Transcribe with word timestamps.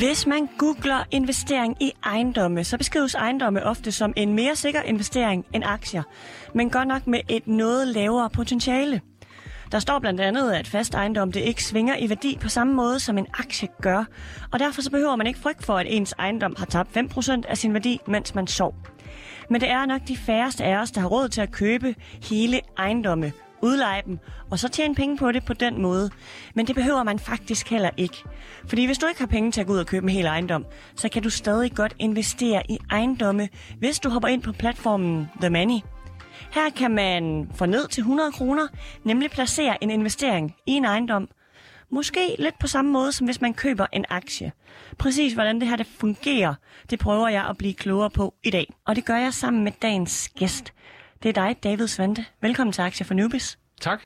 Hvis 0.00 0.26
man 0.26 0.48
googler 0.58 1.04
investering 1.10 1.76
i 1.80 1.92
ejendomme, 2.04 2.64
så 2.64 2.78
beskrives 2.78 3.14
ejendomme 3.14 3.66
ofte 3.66 3.92
som 3.92 4.12
en 4.16 4.34
mere 4.34 4.56
sikker 4.56 4.82
investering 4.82 5.46
end 5.54 5.64
aktier, 5.66 6.02
men 6.54 6.70
godt 6.70 6.88
nok 6.88 7.06
med 7.06 7.20
et 7.28 7.46
noget 7.46 7.88
lavere 7.88 8.30
potentiale. 8.30 9.00
Der 9.72 9.78
står 9.78 9.98
blandt 9.98 10.20
andet, 10.20 10.52
at 10.52 10.66
fast 10.66 10.94
ejendom 10.94 11.32
det 11.32 11.40
ikke 11.40 11.64
svinger 11.64 11.96
i 11.96 12.08
værdi 12.08 12.38
på 12.40 12.48
samme 12.48 12.74
måde, 12.74 13.00
som 13.00 13.18
en 13.18 13.26
aktie 13.38 13.68
gør, 13.82 14.04
og 14.52 14.58
derfor 14.58 14.82
så 14.82 14.90
behøver 14.90 15.16
man 15.16 15.26
ikke 15.26 15.40
frygt 15.40 15.64
for, 15.64 15.78
at 15.78 15.86
ens 15.88 16.14
ejendom 16.18 16.54
har 16.58 16.66
tabt 16.66 16.96
5% 16.96 17.42
af 17.48 17.58
sin 17.58 17.74
værdi, 17.74 18.00
mens 18.06 18.34
man 18.34 18.46
sov. 18.46 18.74
Men 19.50 19.60
det 19.60 19.70
er 19.70 19.86
nok 19.86 20.00
de 20.08 20.16
færreste 20.16 20.64
af 20.64 20.76
os, 20.76 20.90
der 20.90 21.00
har 21.00 21.08
råd 21.08 21.28
til 21.28 21.40
at 21.40 21.52
købe 21.52 21.94
hele 22.22 22.60
ejendomme, 22.78 23.32
udleje 23.62 24.02
dem, 24.06 24.18
og 24.50 24.58
så 24.58 24.68
tjene 24.68 24.94
penge 24.94 25.16
på 25.16 25.32
det 25.32 25.44
på 25.44 25.52
den 25.52 25.82
måde. 25.82 26.10
Men 26.54 26.66
det 26.66 26.74
behøver 26.74 27.02
man 27.02 27.18
faktisk 27.18 27.70
heller 27.70 27.90
ikke. 27.96 28.16
Fordi 28.66 28.86
hvis 28.86 28.98
du 28.98 29.06
ikke 29.06 29.20
har 29.20 29.26
penge 29.26 29.52
til 29.52 29.60
at 29.60 29.66
gå 29.66 29.72
ud 29.72 29.78
og 29.78 29.86
købe 29.86 30.04
en 30.04 30.10
hel 30.10 30.26
ejendom, 30.26 30.64
så 30.96 31.08
kan 31.08 31.22
du 31.22 31.30
stadig 31.30 31.72
godt 31.72 31.94
investere 31.98 32.62
i 32.68 32.78
ejendomme, 32.90 33.48
hvis 33.78 33.98
du 33.98 34.08
hopper 34.08 34.28
ind 34.28 34.42
på 34.42 34.52
platformen 34.52 35.30
The 35.40 35.50
Money. 35.50 35.80
Her 36.52 36.70
kan 36.70 36.90
man 36.90 37.50
få 37.54 37.66
ned 37.66 37.88
til 37.88 38.00
100 38.00 38.32
kroner, 38.32 38.66
nemlig 39.04 39.30
placere 39.30 39.84
en 39.84 39.90
investering 39.90 40.54
i 40.66 40.72
en 40.72 40.84
ejendom. 40.84 41.28
Måske 41.92 42.36
lidt 42.38 42.58
på 42.58 42.66
samme 42.66 42.90
måde, 42.90 43.12
som 43.12 43.24
hvis 43.24 43.40
man 43.40 43.54
køber 43.54 43.86
en 43.92 44.04
aktie. 44.08 44.52
Præcis 44.98 45.32
hvordan 45.32 45.60
det 45.60 45.68
her 45.68 45.76
det 45.76 45.86
fungerer, 45.86 46.54
det 46.90 46.98
prøver 46.98 47.28
jeg 47.28 47.46
at 47.46 47.58
blive 47.58 47.74
klogere 47.74 48.10
på 48.10 48.34
i 48.44 48.50
dag. 48.50 48.72
Og 48.86 48.96
det 48.96 49.04
gør 49.04 49.16
jeg 49.16 49.34
sammen 49.34 49.64
med 49.64 49.72
dagens 49.82 50.28
gæst. 50.38 50.72
Det 51.22 51.28
er 51.28 51.32
dig, 51.32 51.56
David 51.62 51.86
Svante. 51.86 52.24
Velkommen 52.42 52.72
til 52.72 52.82
Aktier 52.82 53.04
for 53.04 53.14
Newbies. 53.14 53.58
Tak. 53.80 54.02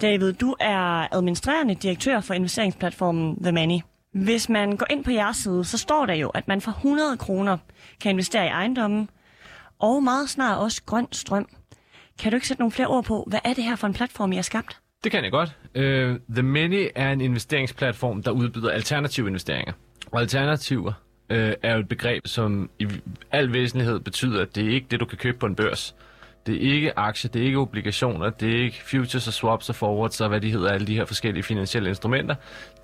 David, 0.00 0.32
du 0.32 0.56
er 0.60 1.14
administrerende 1.14 1.74
direktør 1.74 2.20
for 2.20 2.34
investeringsplatformen 2.34 3.42
The 3.42 3.52
Money. 3.52 3.80
Hvis 4.12 4.48
man 4.48 4.76
går 4.76 4.86
ind 4.90 5.04
på 5.04 5.10
jeres 5.10 5.36
side, 5.36 5.64
så 5.64 5.78
står 5.78 6.06
der 6.06 6.14
jo, 6.14 6.28
at 6.28 6.48
man 6.48 6.60
for 6.60 6.70
100 6.70 7.16
kroner 7.16 7.58
kan 8.00 8.10
investere 8.10 8.44
i 8.44 8.48
ejendommen, 8.48 9.10
og 9.78 10.02
meget 10.02 10.28
snart 10.28 10.58
også 10.58 10.82
grøn 10.86 11.06
strøm. 11.12 11.48
Kan 12.18 12.32
du 12.32 12.36
ikke 12.36 12.48
sætte 12.48 12.60
nogle 12.60 12.72
flere 12.72 12.88
ord 12.88 13.04
på, 13.04 13.24
hvad 13.26 13.40
er 13.44 13.54
det 13.54 13.64
her 13.64 13.76
for 13.76 13.86
en 13.86 13.94
platform, 13.94 14.32
I 14.32 14.34
har 14.34 14.42
skabt? 14.42 14.78
Det 15.04 15.12
kan 15.12 15.24
jeg 15.24 15.30
godt. 15.30 15.56
Uh, 15.74 16.34
The 16.34 16.42
Many 16.42 16.88
er 16.94 17.12
en 17.12 17.20
investeringsplatform, 17.20 18.22
der 18.22 18.30
udbyder 18.30 18.70
alternative 18.70 19.28
investeringer. 19.28 19.72
Og 20.12 20.20
alternativer 20.20 20.92
uh, 21.30 21.36
er 21.36 21.74
jo 21.74 21.80
et 21.80 21.88
begreb, 21.88 22.26
som 22.26 22.70
i 22.78 22.86
al 23.32 23.52
væsentlighed 23.52 24.00
betyder, 24.00 24.42
at 24.42 24.54
det 24.54 24.66
er 24.66 24.70
ikke 24.70 24.86
det, 24.90 25.00
du 25.00 25.04
kan 25.04 25.18
købe 25.18 25.38
på 25.38 25.46
en 25.46 25.54
børs. 25.54 25.94
Det 26.48 26.56
er 26.68 26.72
ikke 26.74 26.98
aktier, 26.98 27.30
det 27.30 27.42
er 27.42 27.46
ikke 27.46 27.58
obligationer, 27.58 28.30
det 28.30 28.54
er 28.58 28.62
ikke 28.64 28.82
futures 28.84 29.26
og 29.26 29.32
swaps 29.32 29.68
og 29.68 29.74
forwards 29.74 30.20
og 30.20 30.28
hvad 30.28 30.40
de 30.40 30.50
hedder, 30.50 30.68
alle 30.70 30.86
de 30.86 30.94
her 30.94 31.04
forskellige 31.04 31.42
finansielle 31.42 31.88
instrumenter. 31.88 32.34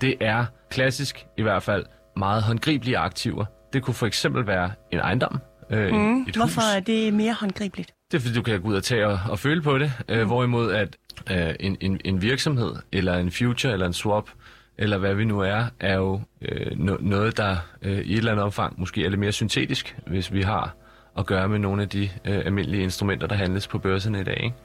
Det 0.01 0.15
er 0.19 0.45
klassisk, 0.69 1.25
i 1.37 1.41
hvert 1.41 1.63
fald, 1.63 1.85
meget 2.17 2.43
håndgribelige 2.43 2.97
aktiver. 2.97 3.45
Det 3.73 3.83
kunne 3.83 3.93
for 3.93 4.05
eksempel 4.07 4.47
være 4.47 4.71
en 4.91 4.99
ejendom, 4.99 5.39
øh, 5.69 5.93
Mm. 5.93 6.21
et 6.21 6.35
Hvorfor 6.35 6.61
hus. 6.61 6.75
er 6.75 6.79
det 6.79 7.13
mere 7.13 7.33
håndgribeligt? 7.33 7.93
Det 8.11 8.17
er 8.17 8.21
fordi, 8.21 8.33
du 8.35 8.41
kan 8.41 8.61
gå 8.61 8.67
ud 8.67 8.75
og 8.75 8.83
tage 8.83 9.07
og, 9.07 9.19
og 9.29 9.39
føle 9.39 9.61
på 9.61 9.77
det. 9.77 9.91
Øh, 10.09 10.25
hvorimod 10.25 10.71
at 10.71 10.95
øh, 11.31 11.55
en, 11.59 11.77
en, 11.81 11.99
en 12.05 12.21
virksomhed, 12.21 12.75
eller 12.91 13.17
en 13.17 13.31
future, 13.31 13.73
eller 13.73 13.85
en 13.85 13.93
swap, 13.93 14.29
eller 14.77 14.97
hvad 14.97 15.13
vi 15.15 15.25
nu 15.25 15.39
er, 15.39 15.65
er 15.79 15.95
jo 15.95 16.21
øh, 16.41 16.79
no, 16.79 16.97
noget, 16.99 17.37
der 17.37 17.55
øh, 17.81 17.91
i 17.97 18.11
et 18.11 18.17
eller 18.17 18.31
andet 18.31 18.43
omfang 18.45 18.79
måske 18.79 19.05
er 19.05 19.09
lidt 19.09 19.19
mere 19.19 19.31
syntetisk, 19.31 19.95
hvis 20.07 20.33
vi 20.33 20.41
har 20.41 20.75
at 21.17 21.25
gøre 21.25 21.49
med 21.49 21.59
nogle 21.59 21.81
af 21.81 21.89
de 21.89 22.09
øh, 22.25 22.37
almindelige 22.45 22.83
instrumenter, 22.83 23.27
der 23.27 23.35
handles 23.35 23.67
på 23.67 23.77
børserne 23.77 24.21
i 24.21 24.23
dag. 24.23 24.43
Ikke? 24.43 24.55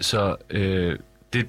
Så 0.00 0.36
øh, 0.50 0.98
det, 1.32 1.48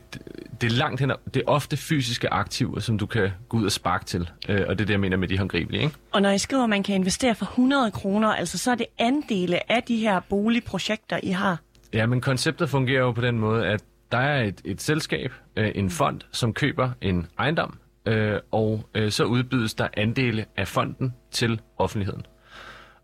det 0.62 0.72
er 0.72 0.76
langt 0.76 1.00
hen, 1.00 1.12
det 1.34 1.36
er 1.36 1.48
ofte 1.48 1.78
fysiske 1.78 2.34
aktiver, 2.34 2.80
som 2.80 2.98
du 2.98 3.06
kan 3.06 3.30
gå 3.50 3.58
ud 3.58 3.66
og 3.66 3.72
sparke 3.72 4.06
til, 4.06 4.30
øh, 4.50 4.66
og 4.68 4.80
det 4.80 4.84
er 4.84 4.86
det, 4.86 4.90
jeg 4.90 5.00
mener 5.00 5.18
med 5.18 5.28
de 5.28 5.38
håndgribelige. 5.38 5.84
Ikke? 5.84 5.96
Og 6.12 6.22
når 6.22 6.32
I 6.32 6.38
skriver, 6.38 6.64
at 6.64 6.70
man 6.70 6.84
kan 6.84 6.96
investere 6.96 7.36
for 7.36 7.46
100 7.46 7.92
kroner, 7.92 8.28
altså 8.28 8.58
så 8.58 8.72
er 8.72 8.76
det 8.76 8.86
andele 8.98 9.72
af 9.72 9.84
de 9.84 9.98
her 9.98 10.20
boligprojekter, 10.20 11.20
I 11.24 11.30
har. 11.30 11.58
Ja, 11.94 12.06
men 12.06 12.22
konceptet 12.22 12.70
fungerer 12.70 13.02
jo 13.02 13.12
på 13.12 13.22
den 13.22 13.40
måde, 13.40 13.66
at 13.66 13.84
der 14.12 14.18
er 14.18 14.44
et, 14.44 14.62
et 14.66 14.82
selskab, 14.82 15.34
øh, 15.56 15.72
en 15.76 15.90
fond, 15.90 16.22
som 16.32 16.54
køber 16.54 16.92
en 17.02 17.28
ejendom, 17.40 17.80
øh, 18.06 18.40
og 18.52 18.84
øh, 18.96 19.12
så 19.12 19.24
udbydes 19.24 19.74
der 19.74 19.88
andele 19.98 20.46
af 20.58 20.68
fonden 20.68 21.14
til 21.32 21.62
offentligheden. 21.78 22.26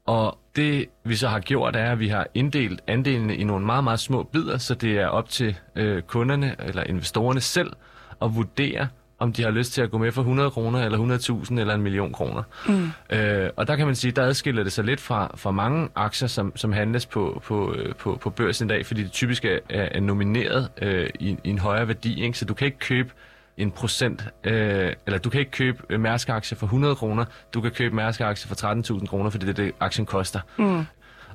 Og 0.06 0.38
det 0.56 0.90
vi 1.04 1.16
så 1.16 1.28
har 1.28 1.40
gjort 1.40 1.76
er, 1.76 1.92
at 1.92 2.00
vi 2.00 2.08
har 2.08 2.28
inddelt 2.34 2.82
andelene 2.88 3.36
i 3.36 3.44
nogle 3.44 3.66
meget, 3.66 3.84
meget 3.84 4.00
små 4.00 4.24
bidder, 4.24 4.58
så 4.58 4.76
det 4.76 4.98
er 5.00 5.08
op 5.08 5.30
til 5.30 5.56
øh, 5.76 6.02
kunderne 6.02 6.56
eller 6.60 6.84
investorerne 6.84 7.42
selv 7.42 7.74
at 8.22 8.36
vurdere, 8.36 8.88
om 9.20 9.34
de 9.34 9.44
har 9.44 9.52
lyst 9.52 9.74
til 9.74 9.82
at 9.82 9.92
gå 9.92 9.98
med 9.98 10.12
for 10.12 10.22
100 10.22 10.52
kroner, 10.52 10.86
eller 10.86 11.18
100.000, 11.48 11.60
eller 11.60 11.74
en 11.76 11.82
million 11.82 12.12
kroner. 12.12 12.44
Mm. 12.68 12.90
Øh, 13.10 13.50
og 13.56 13.68
der 13.68 13.76
kan 13.76 13.86
man 13.86 13.96
sige, 13.96 14.12
der 14.12 14.24
adskiller 14.24 14.64
det 14.64 14.72
sig 14.72 14.84
lidt 14.84 15.00
fra, 15.00 15.32
fra 15.36 15.52
mange 15.52 15.90
aktier, 15.96 16.28
som, 16.28 16.56
som 16.56 16.72
handles 16.72 17.06
på, 17.06 17.42
på, 17.46 17.74
øh, 17.74 17.96
på, 17.96 18.18
på 18.22 18.30
børsen 18.30 18.68
i 18.68 18.70
dag, 18.70 18.86
fordi 18.86 19.04
det 19.04 19.12
typisk 19.12 19.46
er, 19.46 19.60
er 19.70 19.90
er 19.92 20.00
nomineret 20.00 20.70
øh, 20.82 21.10
i, 21.20 21.38
i 21.44 21.50
en 21.50 21.60
højere 21.60 21.88
værdi, 21.88 22.24
ikke? 22.24 22.38
så 22.38 22.46
du 22.46 22.54
kan 22.54 22.66
ikke 22.66 22.80
købe 22.80 23.14
en 23.58 23.72
procent, 23.72 24.26
øh, 24.44 24.94
eller 25.06 25.20
du 25.20 25.30
kan 25.30 25.40
ikke 25.40 25.52
købe 25.52 25.84
øh, 25.90 26.00
Mærsk-aktier 26.00 26.58
for 26.58 26.66
100 26.66 26.96
kroner, 26.96 27.26
du 27.54 27.62
kan 27.62 27.72
købe 27.72 27.96
Mærsk-aktier 27.96 28.48
for 28.48 28.96
13.000 29.00 29.06
kroner, 29.06 29.30
fordi 29.30 29.46
det 29.46 29.60
er 29.60 29.64
det, 29.64 29.72
aktien 29.80 30.06
koster. 30.06 30.40
Mm. 30.58 30.86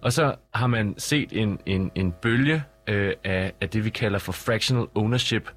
Og 0.03 0.13
så 0.13 0.35
har 0.55 0.67
man 0.67 0.95
set 0.99 1.29
en, 1.33 1.59
en, 1.67 1.91
en 1.95 2.13
bølge 2.13 2.63
øh, 2.89 3.13
af, 3.25 3.53
af 3.61 3.69
det, 3.69 3.85
vi 3.85 3.91
kalder 3.91 4.19
for 4.19 4.33
fractional 4.33 4.87
ownership, 4.95 5.51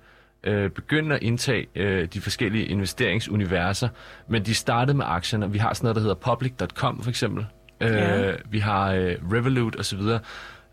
øh, 0.44 0.70
begynde 0.70 1.16
at 1.16 1.24
indtage 1.24 1.68
øh, 1.76 2.08
de 2.14 2.22
forskellige 2.22 2.66
investeringsuniverser, 2.66 3.90
men 4.28 4.46
de 4.46 4.56
startede 4.56 4.98
med 4.98 5.06
aktierne. 5.08 5.52
Vi 5.52 5.58
har 5.58 5.74
sådan 5.74 5.86
noget, 5.86 5.96
der 5.96 6.02
hedder 6.02 6.16
public.com 6.16 7.04
for 7.04 7.10
eksempel. 7.10 7.46
Øh. 7.82 8.34
Vi 8.50 8.60
har 8.60 8.92
øh, 8.92 9.16
Revolut 9.32 9.80
osv., 9.80 10.00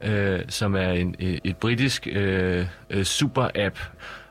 øh, 0.00 0.41
som 0.48 0.75
er 0.75 0.91
en, 0.91 1.15
et, 1.19 1.41
et 1.44 1.56
britisk 1.56 2.09
øh, 2.12 2.66
øh, 2.91 3.04
super-app. 3.04 3.78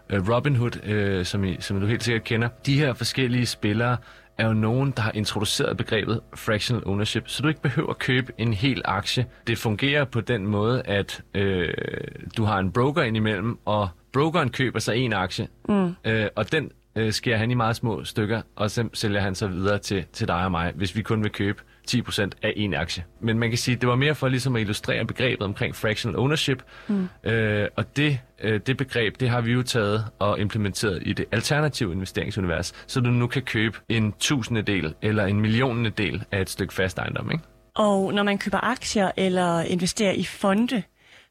Øh, 0.10 0.30
Robinhood, 0.30 0.86
øh, 0.86 1.26
som, 1.26 1.44
I, 1.44 1.58
som 1.60 1.80
du 1.80 1.86
helt 1.86 2.04
sikkert 2.04 2.24
kender. 2.24 2.48
De 2.66 2.80
her 2.80 2.94
forskellige 2.94 3.46
spillere 3.46 3.98
er 4.38 4.48
jo 4.48 4.54
nogen, 4.54 4.92
der 4.92 5.02
har 5.02 5.12
introduceret 5.12 5.78
begrebet 5.78 6.22
fractional 6.36 6.84
ownership, 6.86 7.24
så 7.28 7.42
du 7.42 7.48
ikke 7.48 7.62
behøver 7.62 7.90
at 7.90 8.00
købe 8.00 8.34
en 8.38 8.54
hel 8.54 8.82
aktie. 8.86 9.26
Det 9.48 9.58
fungerer 9.58 10.06
på 10.06 10.22
den 10.22 10.48
måde, 10.48 10.82
at 10.86 11.22
øh, 11.34 11.74
du 12.38 12.44
har 12.44 12.60
en 12.60 12.72
broker 12.72 13.02
indimellem, 13.02 13.60
og 13.66 13.90
brokeren 14.14 14.50
køber 14.50 14.80
sig 14.80 14.98
en 14.98 15.14
aktie, 15.14 15.48
mm. 15.70 15.96
øh, 16.06 16.28
og 16.36 16.52
den 16.52 16.72
øh, 16.96 17.14
skærer 17.14 17.38
han 17.38 17.52
i 17.52 17.54
meget 17.54 17.76
små 17.76 18.04
stykker, 18.04 18.42
og 18.56 18.72
så 18.72 18.90
sælger 18.94 19.20
han 19.20 19.36
så 19.36 19.48
videre 19.48 19.78
til, 19.78 20.06
til 20.14 20.28
dig 20.28 20.44
og 20.44 20.52
mig, 20.52 20.72
hvis 20.76 20.96
vi 20.96 21.02
kun 21.02 21.24
vil 21.24 21.32
købe 21.32 21.62
10% 21.92 22.30
af 22.42 22.54
en 22.56 22.74
aktie. 22.74 23.04
Men 23.20 23.40
man 23.40 23.50
kan 23.50 23.58
sige, 23.58 23.76
at 23.76 23.82
det 23.82 23.90
var 23.90 23.96
mere 23.96 24.16
for 24.16 24.28
ligesom 24.28 24.56
at 24.56 24.62
illustrere 24.62 25.06
begrebet 25.06 25.42
omkring 25.42 25.76
fractional 25.76 26.20
ownership, 26.20 26.64
mm. 26.88 27.10
øh, 27.24 27.68
og 27.76 27.98
det, 27.98 28.20
øh, 28.44 28.60
det 28.68 28.78
begreb, 28.78 29.20
det 29.20 29.30
har 29.30 29.42
vi 29.42 29.52
jo 29.52 29.64
taget 29.64 30.06
og 30.20 30.40
implementeret 30.40 31.00
i 31.06 31.14
det 31.14 31.26
alternative 31.32 31.94
investeringsunivers, 31.94 32.74
så 32.88 33.00
du 33.00 33.10
nu 33.10 33.28
kan 33.28 33.42
købe 33.42 33.78
en 33.90 34.14
tusindedel 34.20 34.94
eller 35.02 35.26
en 35.26 35.42
millionende 35.42 35.90
del 35.90 36.24
af 36.32 36.42
et 36.42 36.50
stykke 36.50 36.74
fast 36.74 36.98
ejendom, 36.98 37.32
ikke? 37.32 37.44
Og 37.76 38.14
når 38.14 38.24
man 38.24 38.38
køber 38.38 38.64
aktier 38.64 39.12
eller 39.18 39.62
investerer 39.62 40.12
i 40.12 40.24
fonde, 40.24 40.84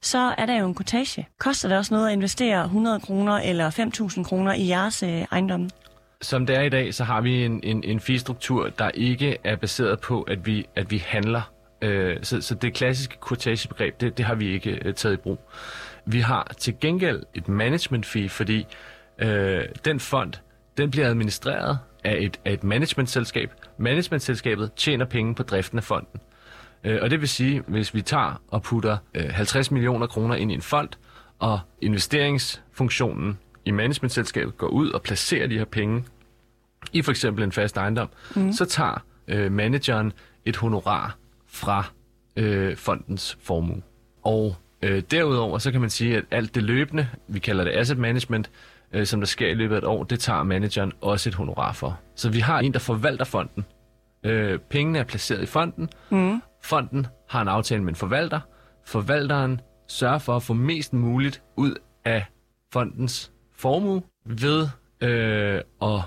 så 0.03 0.35
er 0.39 0.47
der 0.47 0.59
jo 0.59 0.67
en 0.67 0.75
kortage. 0.75 1.29
Koster 1.39 1.69
det 1.69 1.79
også 1.79 1.95
noget 1.95 2.07
at 2.09 2.13
investere 2.13 2.65
100 2.65 3.01
kroner 3.01 3.33
eller 3.33 3.71
5.000 4.17 4.25
kroner 4.25 4.55
i 4.55 4.69
jeres 4.69 5.03
øh, 5.03 5.09
ejendom? 5.09 5.71
Som 6.23 6.47
det 6.47 6.57
er 6.57 6.63
i 6.63 6.69
dag, 6.69 6.95
så 6.95 7.05
har 7.05 7.21
vi 7.21 7.45
en, 7.45 7.61
en, 7.63 7.85
en 7.85 8.01
fee-struktur, 8.01 8.69
der 8.69 8.91
ikke 8.95 9.37
er 9.45 9.57
baseret 9.57 10.01
på, 10.01 10.23
at 10.23 10.47
vi, 10.47 10.67
at 10.75 10.91
vi 10.91 11.05
handler. 11.07 11.53
Øh, 11.83 12.17
så, 12.23 12.41
så 12.41 12.55
det 12.55 12.75
klassiske 12.75 13.17
kortagebegreb, 13.21 14.01
det, 14.01 14.19
det 14.19 14.25
har 14.25 14.35
vi 14.35 14.53
ikke 14.53 14.79
øh, 14.85 14.95
taget 14.95 15.15
i 15.15 15.17
brug. 15.17 15.41
Vi 16.07 16.21
har 16.21 16.55
til 16.59 16.75
gengæld 16.81 17.23
et 17.35 17.49
management 17.49 18.07
fee, 18.07 18.29
fordi 18.29 18.67
øh, 19.19 19.63
den 19.85 20.01
fond, 20.01 20.33
den 20.77 20.91
bliver 20.91 21.09
administreret 21.09 21.79
af 22.05 22.17
et, 22.21 22.41
af 22.45 22.53
et 22.53 22.65
managementselskab. 22.65 23.51
Managementselskabet 23.79 24.73
tjener 24.77 25.05
penge 25.05 25.35
på 25.35 25.43
driften 25.43 25.79
af 25.79 25.85
fonden. 25.85 26.21
Øh, 26.85 26.99
og 27.03 27.11
det 27.11 27.21
vil 27.21 27.29
sige, 27.29 27.63
hvis 27.67 27.95
vi 27.95 28.03
tager 28.03 28.43
og 28.49 28.63
putter 28.63 28.97
øh, 29.15 29.31
50 29.31 29.71
millioner 29.71 30.07
kroner 30.07 30.35
ind 30.35 30.53
i 30.53 30.55
en 30.55 30.63
fond, 30.63 30.89
og 31.39 31.61
investeringsfunktionen 31.83 33.39
i 33.67 33.71
managementselskabet 33.71 34.57
går 34.57 34.67
ud 34.69 34.91
og 34.91 35.03
placerer 35.03 35.47
de 35.47 35.59
her 35.59 35.65
penge 35.65 36.05
i 36.93 37.03
for 37.03 37.11
eksempel 37.11 37.45
en 37.45 37.53
fast 37.53 37.77
ejendom, 37.77 38.09
mm. 38.37 38.53
så 38.53 38.65
tager 38.65 39.05
øh, 39.29 39.53
manageren 39.53 40.13
et 40.45 40.57
honorar 40.57 41.17
fra 41.47 41.85
øh, 42.37 42.77
fondens 42.77 43.39
formue. 43.41 43.83
Og 44.23 44.57
øh, 44.83 45.03
derudover 45.11 45.59
så 45.59 45.73
kan 45.73 45.81
man 45.81 45.91
sige, 45.91 46.17
at 46.17 46.25
alt 46.31 46.55
det 46.55 46.63
løbende, 46.63 47.09
vi 47.29 47.39
kalder 47.39 47.65
det 47.65 47.73
asset 47.73 47.99
management, 47.99 48.51
øh, 48.93 49.07
som 49.07 49.21
der 49.21 49.27
sker 49.27 49.49
i 49.49 49.55
løbet 49.55 49.75
af 49.75 49.79
et 49.79 49.85
år, 49.85 50.05
det 50.05 50.21
tager 50.21 50.43
manageren 50.43 50.93
også 51.01 51.29
et 51.29 51.35
honorar 51.35 51.73
for. 51.73 52.01
Så 52.15 52.31
vi 52.31 52.41
har 52.41 52.61
en, 52.61 52.73
der 52.73 52.79
forvalter 52.79 53.25
fonden. 53.25 53.65
Øh, 54.25 54.59
pengene 54.59 54.99
er 54.99 55.05
placeret 55.05 55.43
i 55.43 55.47
fonden. 55.47 55.89
Mm. 56.11 56.43
Fonden 56.63 57.07
har 57.29 57.43
en 57.43 57.49
aftale 57.49 57.83
med 57.83 57.89
en 57.89 57.97
forvalter. 57.97 58.41
Forvalteren 58.85 59.61
sørger 59.89 60.19
for 60.19 60.37
at 60.37 60.43
få 60.43 60.55
mest 60.55 60.93
muligt 60.93 61.43
ud 61.57 61.75
af 62.05 62.25
fondens 62.73 63.33
formue 63.59 64.03
ved 64.25 64.69
øh, 65.01 65.61
at, 65.83 66.01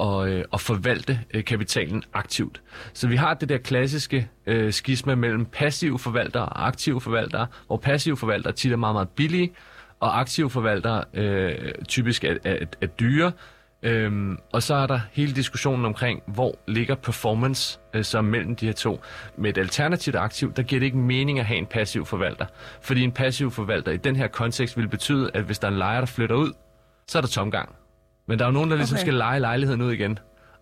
at, 0.00 0.28
øh, 0.28 0.44
at 0.52 0.60
forvalte 0.60 1.20
øh, 1.34 1.44
kapitalen 1.44 2.02
aktivt. 2.14 2.62
Så 2.92 3.08
vi 3.08 3.16
har 3.16 3.34
det 3.34 3.48
der 3.48 3.58
klassiske 3.58 4.30
øh, 4.46 4.72
skisma 4.72 5.14
mellem 5.14 5.46
passive 5.46 5.98
forvaltere 5.98 6.46
og 6.46 6.66
aktive 6.66 7.00
forvaltere, 7.00 7.46
hvor 7.66 7.76
passive 7.76 8.16
forvaltere 8.16 8.52
tit 8.52 8.72
er 8.72 8.76
meget, 8.76 8.94
meget 8.94 9.08
billige, 9.08 9.52
og 10.00 10.20
aktive 10.20 10.50
forvaltere 10.50 11.04
øh, 11.14 11.72
typisk 11.88 12.24
er, 12.24 12.36
er, 12.44 12.56
er 12.80 12.86
dyre. 12.86 13.32
Øhm, 13.82 14.38
og 14.52 14.62
så 14.62 14.74
er 14.74 14.86
der 14.86 15.00
hele 15.12 15.32
diskussionen 15.34 15.84
omkring, 15.84 16.22
hvor 16.26 16.58
ligger 16.68 16.94
performance 16.94 17.78
øh, 17.94 18.04
så 18.04 18.22
mellem 18.22 18.56
de 18.56 18.66
her 18.66 18.72
to. 18.72 19.00
Med 19.38 19.50
et 19.50 19.58
alternativt 19.58 20.16
aktiv, 20.16 20.52
der 20.52 20.62
giver 20.62 20.80
det 20.80 20.86
ikke 20.86 20.98
mening 20.98 21.38
at 21.38 21.46
have 21.46 21.58
en 21.58 21.66
passiv 21.66 22.06
forvalter. 22.06 22.46
Fordi 22.82 23.02
en 23.02 23.12
passiv 23.12 23.50
forvalter 23.50 23.92
i 23.92 23.96
den 23.96 24.16
her 24.16 24.28
kontekst 24.28 24.76
vil 24.76 24.88
betyde, 24.88 25.30
at 25.34 25.42
hvis 25.42 25.58
der 25.58 25.68
er 25.68 25.72
en 25.72 25.78
lejer, 25.78 26.00
der 26.00 26.06
flytter 26.06 26.36
ud, 26.36 26.52
så 27.08 27.18
er 27.18 27.22
der 27.22 27.28
tomgang. 27.28 27.74
Men 28.28 28.38
der 28.38 28.44
er 28.44 28.48
jo 28.48 28.52
nogen, 28.52 28.70
der 28.70 28.76
ligesom 28.76 28.94
okay. 28.94 29.00
skal 29.02 29.14
lege 29.14 29.40
lejligheden 29.40 29.82
ud 29.82 29.92
igen. 29.92 30.18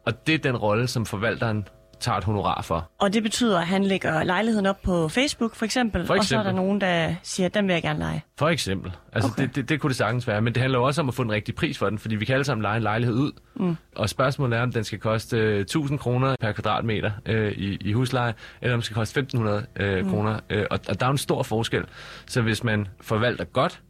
Og 0.06 0.26
det 0.26 0.34
er 0.34 0.38
den 0.38 0.56
rolle, 0.56 0.86
som 0.86 1.06
forvalteren 1.06 1.68
tager 2.00 2.18
et 2.18 2.24
honorar 2.24 2.62
for. 2.62 2.90
Og 3.00 3.12
det 3.12 3.22
betyder, 3.22 3.60
at 3.60 3.66
han 3.66 3.84
lægger 3.84 4.22
lejligheden 4.24 4.66
op 4.66 4.82
på 4.82 5.08
Facebook 5.08 5.54
for 5.54 5.64
eksempel, 5.64 6.06
For 6.06 6.14
og 6.14 6.24
så 6.24 6.34
er 6.34 6.38
der 6.38 6.44
eksempel. 6.50 6.64
nogen, 6.64 6.80
der 6.80 7.14
siger, 7.22 7.46
at 7.46 7.54
den 7.54 7.66
vil 7.66 7.72
jeg 7.72 7.82
gerne 7.82 7.98
lege. 7.98 8.22
For 8.38 8.48
eksempel. 8.48 8.92
Altså, 9.12 9.30
Okay. 9.30 9.42
det, 9.42 9.56
det, 9.56 9.68
det 9.68 9.80
kunne 9.80 9.88
det 9.88 9.96
sagtens 9.96 10.28
være. 10.28 10.40
Men 10.42 10.54
det 10.54 10.60
handler 10.60 10.78
jo 10.78 10.84
også 10.84 11.00
om 11.00 11.08
at 11.08 11.14
få 11.14 11.22
en 11.22 11.32
rigtig 11.32 11.54
pris 11.54 11.78
for 11.78 11.88
den, 11.88 11.98
fordi 11.98 12.14
vi 12.16 12.24
kan 12.24 12.32
alle 12.34 12.44
sammen 12.44 12.62
lege 12.62 12.76
en 12.76 12.82
lejlighed 12.82 13.16
ud. 13.16 13.32
Mm. 13.56 13.76
Og 13.96 14.08
spørgsmålet 14.08 14.58
er, 14.58 14.62
om 14.62 14.72
den 14.72 14.84
skal 14.84 14.98
koste 14.98 15.36
øh, 15.38 15.60
1000 15.60 15.98
kroner 15.98 16.36
per 16.40 16.52
kvadratmeter 16.52 17.10
øh, 17.26 17.52
i, 17.52 17.76
i 17.80 17.92
husleje, 17.92 18.34
eller 18.62 18.74
om 18.74 18.78
den 18.78 18.82
skal 18.84 18.94
koste 18.94 19.20
1500 19.20 19.66
øh, 19.76 20.04
mm. 20.04 20.10
kroner. 20.10 20.40
Øh, 20.50 20.66
og, 20.70 20.78
og 20.88 21.00
der 21.00 21.06
er 21.06 21.10
en 21.10 21.18
stor 21.18 21.42
forskel. 21.42 21.84
Så 22.26 22.42
hvis 22.42 22.64
man 22.64 22.88
forvalter 23.00 23.44
godt, 23.44 23.80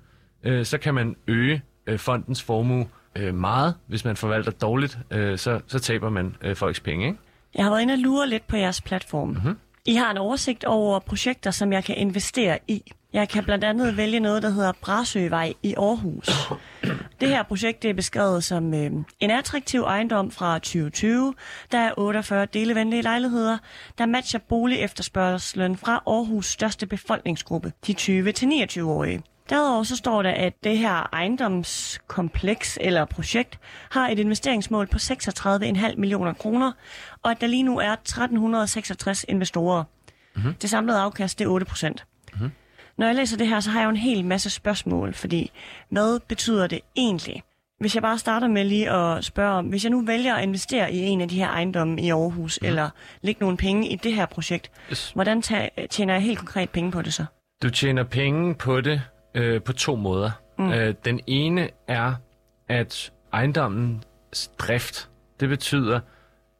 øh, 0.44 0.64
så 0.64 0.78
kan 0.78 0.94
man 0.94 1.16
øge 1.26 1.62
øh, 1.86 1.98
fondens 1.98 2.42
formue 2.42 2.86
øh, 3.16 3.34
meget. 3.34 3.74
Hvis 3.86 4.04
man 4.04 4.16
forvalter 4.16 4.52
dårligt, 4.52 4.98
øh, 5.10 5.38
så, 5.38 5.60
så 5.66 5.78
taber 5.78 6.10
man 6.10 6.36
øh, 6.42 6.56
folks 6.56 6.80
penge. 6.80 7.06
Ikke? 7.06 7.18
Jeg 7.54 7.64
har 7.64 7.70
været 7.70 7.82
inde 7.82 7.94
og 7.94 7.98
lure 7.98 8.28
lidt 8.28 8.46
på 8.46 8.56
jeres 8.56 8.80
platform. 8.80 9.28
Mm-hmm. 9.28 9.58
I 9.86 9.94
har 9.94 10.10
en 10.10 10.18
oversigt 10.18 10.64
over 10.64 10.98
projekter, 10.98 11.50
som 11.50 11.72
jeg 11.72 11.84
kan 11.84 11.96
investere 11.96 12.58
i. 12.68 12.92
Jeg 13.12 13.28
kan 13.28 13.44
blandt 13.44 13.64
andet 13.64 13.96
vælge 13.96 14.20
noget, 14.20 14.42
der 14.42 14.50
hedder 14.50 14.72
Brasøvej 14.80 15.52
i 15.62 15.74
Aarhus. 15.74 16.28
Det 17.20 17.28
her 17.28 17.42
projekt 17.42 17.82
det 17.82 17.90
er 17.90 17.94
beskrevet 17.94 18.44
som 18.44 18.74
øh, 18.74 18.90
en 19.20 19.30
attraktiv 19.30 19.80
ejendom 19.80 20.30
fra 20.30 20.58
2020. 20.58 21.34
Der 21.72 21.78
er 21.78 21.92
48 21.96 22.46
delevenlige 22.46 23.02
lejligheder, 23.02 23.58
der 23.98 24.06
matcher 24.06 24.40
bolig 24.48 24.78
efterspørgselen 24.78 25.76
fra 25.76 26.02
Aarhus 26.06 26.46
største 26.46 26.86
befolkningsgruppe, 26.86 27.72
de 27.86 27.92
20-29-årige. 27.92 29.22
Derudover 29.50 29.82
så 29.82 29.96
står 29.96 30.22
der, 30.22 30.30
at 30.30 30.52
det 30.64 30.78
her 30.78 31.08
ejendomskompleks 31.12 32.78
eller 32.80 33.04
projekt 33.04 33.58
har 33.90 34.08
et 34.08 34.18
investeringsmål 34.18 34.86
på 34.86 34.96
36,5 34.96 35.96
millioner 35.96 36.32
kroner, 36.32 36.72
og 37.22 37.30
at 37.30 37.40
der 37.40 37.46
lige 37.46 37.62
nu 37.62 37.78
er 37.78 37.92
1366 37.92 39.24
investorer. 39.28 39.84
Mm-hmm. 40.36 40.54
Det 40.54 40.70
samlede 40.70 40.98
afkast 40.98 41.38
det 41.38 41.44
er 41.44 41.48
8 41.48 41.66
procent. 41.66 42.04
Mm-hmm. 42.32 42.50
Når 42.98 43.06
jeg 43.06 43.14
læser 43.14 43.36
det 43.36 43.48
her, 43.48 43.60
så 43.60 43.70
har 43.70 43.80
jeg 43.80 43.84
jo 43.84 43.90
en 43.90 43.96
hel 43.96 44.24
masse 44.24 44.50
spørgsmål, 44.50 45.14
fordi 45.14 45.50
hvad 45.88 46.20
betyder 46.20 46.66
det 46.66 46.80
egentlig? 46.96 47.42
Hvis 47.80 47.94
jeg 47.94 48.02
bare 48.02 48.18
starter 48.18 48.48
med 48.48 48.64
lige 48.64 48.90
at 48.90 49.24
spørge 49.24 49.52
om, 49.52 49.66
hvis 49.66 49.84
jeg 49.84 49.90
nu 49.90 50.04
vælger 50.04 50.34
at 50.34 50.42
investere 50.42 50.92
i 50.92 50.98
en 50.98 51.20
af 51.20 51.28
de 51.28 51.36
her 51.38 51.48
ejendomme 51.48 52.00
i 52.02 52.10
Aarhus, 52.10 52.58
mm. 52.62 52.68
eller 52.68 52.90
lægge 53.22 53.40
nogle 53.40 53.56
penge 53.56 53.88
i 53.88 53.96
det 53.96 54.14
her 54.14 54.26
projekt, 54.26 54.70
Yes. 54.90 55.10
hvordan 55.14 55.42
tjener 55.90 56.14
jeg 56.14 56.22
helt 56.22 56.38
konkret 56.38 56.70
penge 56.70 56.90
på 56.90 57.02
det 57.02 57.14
så? 57.14 57.24
Du 57.62 57.70
tjener 57.70 58.04
penge 58.04 58.54
på 58.54 58.80
det 58.80 59.02
øh, 59.34 59.62
på 59.62 59.72
to 59.72 59.96
måder. 59.96 60.30
Mm. 60.58 60.72
Øh, 60.72 60.94
den 61.04 61.20
ene 61.26 61.68
er, 61.88 62.14
at 62.68 63.12
ejendommens 63.32 64.50
drift, 64.58 65.10
det 65.40 65.48
betyder, 65.48 66.00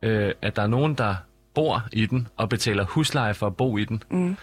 øh, 0.03 0.33
at 0.43 0.57
der 0.57 0.63
er 0.63 0.67
nogen, 0.67 0.95
der 0.95 1.15
bor 1.55 1.83
i 1.93 2.07
den 2.07 2.29
og 2.37 2.49
betaler 2.49 2.85
husleje 2.85 3.35
for 3.35 3.47
at 3.47 3.57
bo 3.57 3.77
i 3.77 3.85
den, 3.85 4.03
mm. 4.11 4.37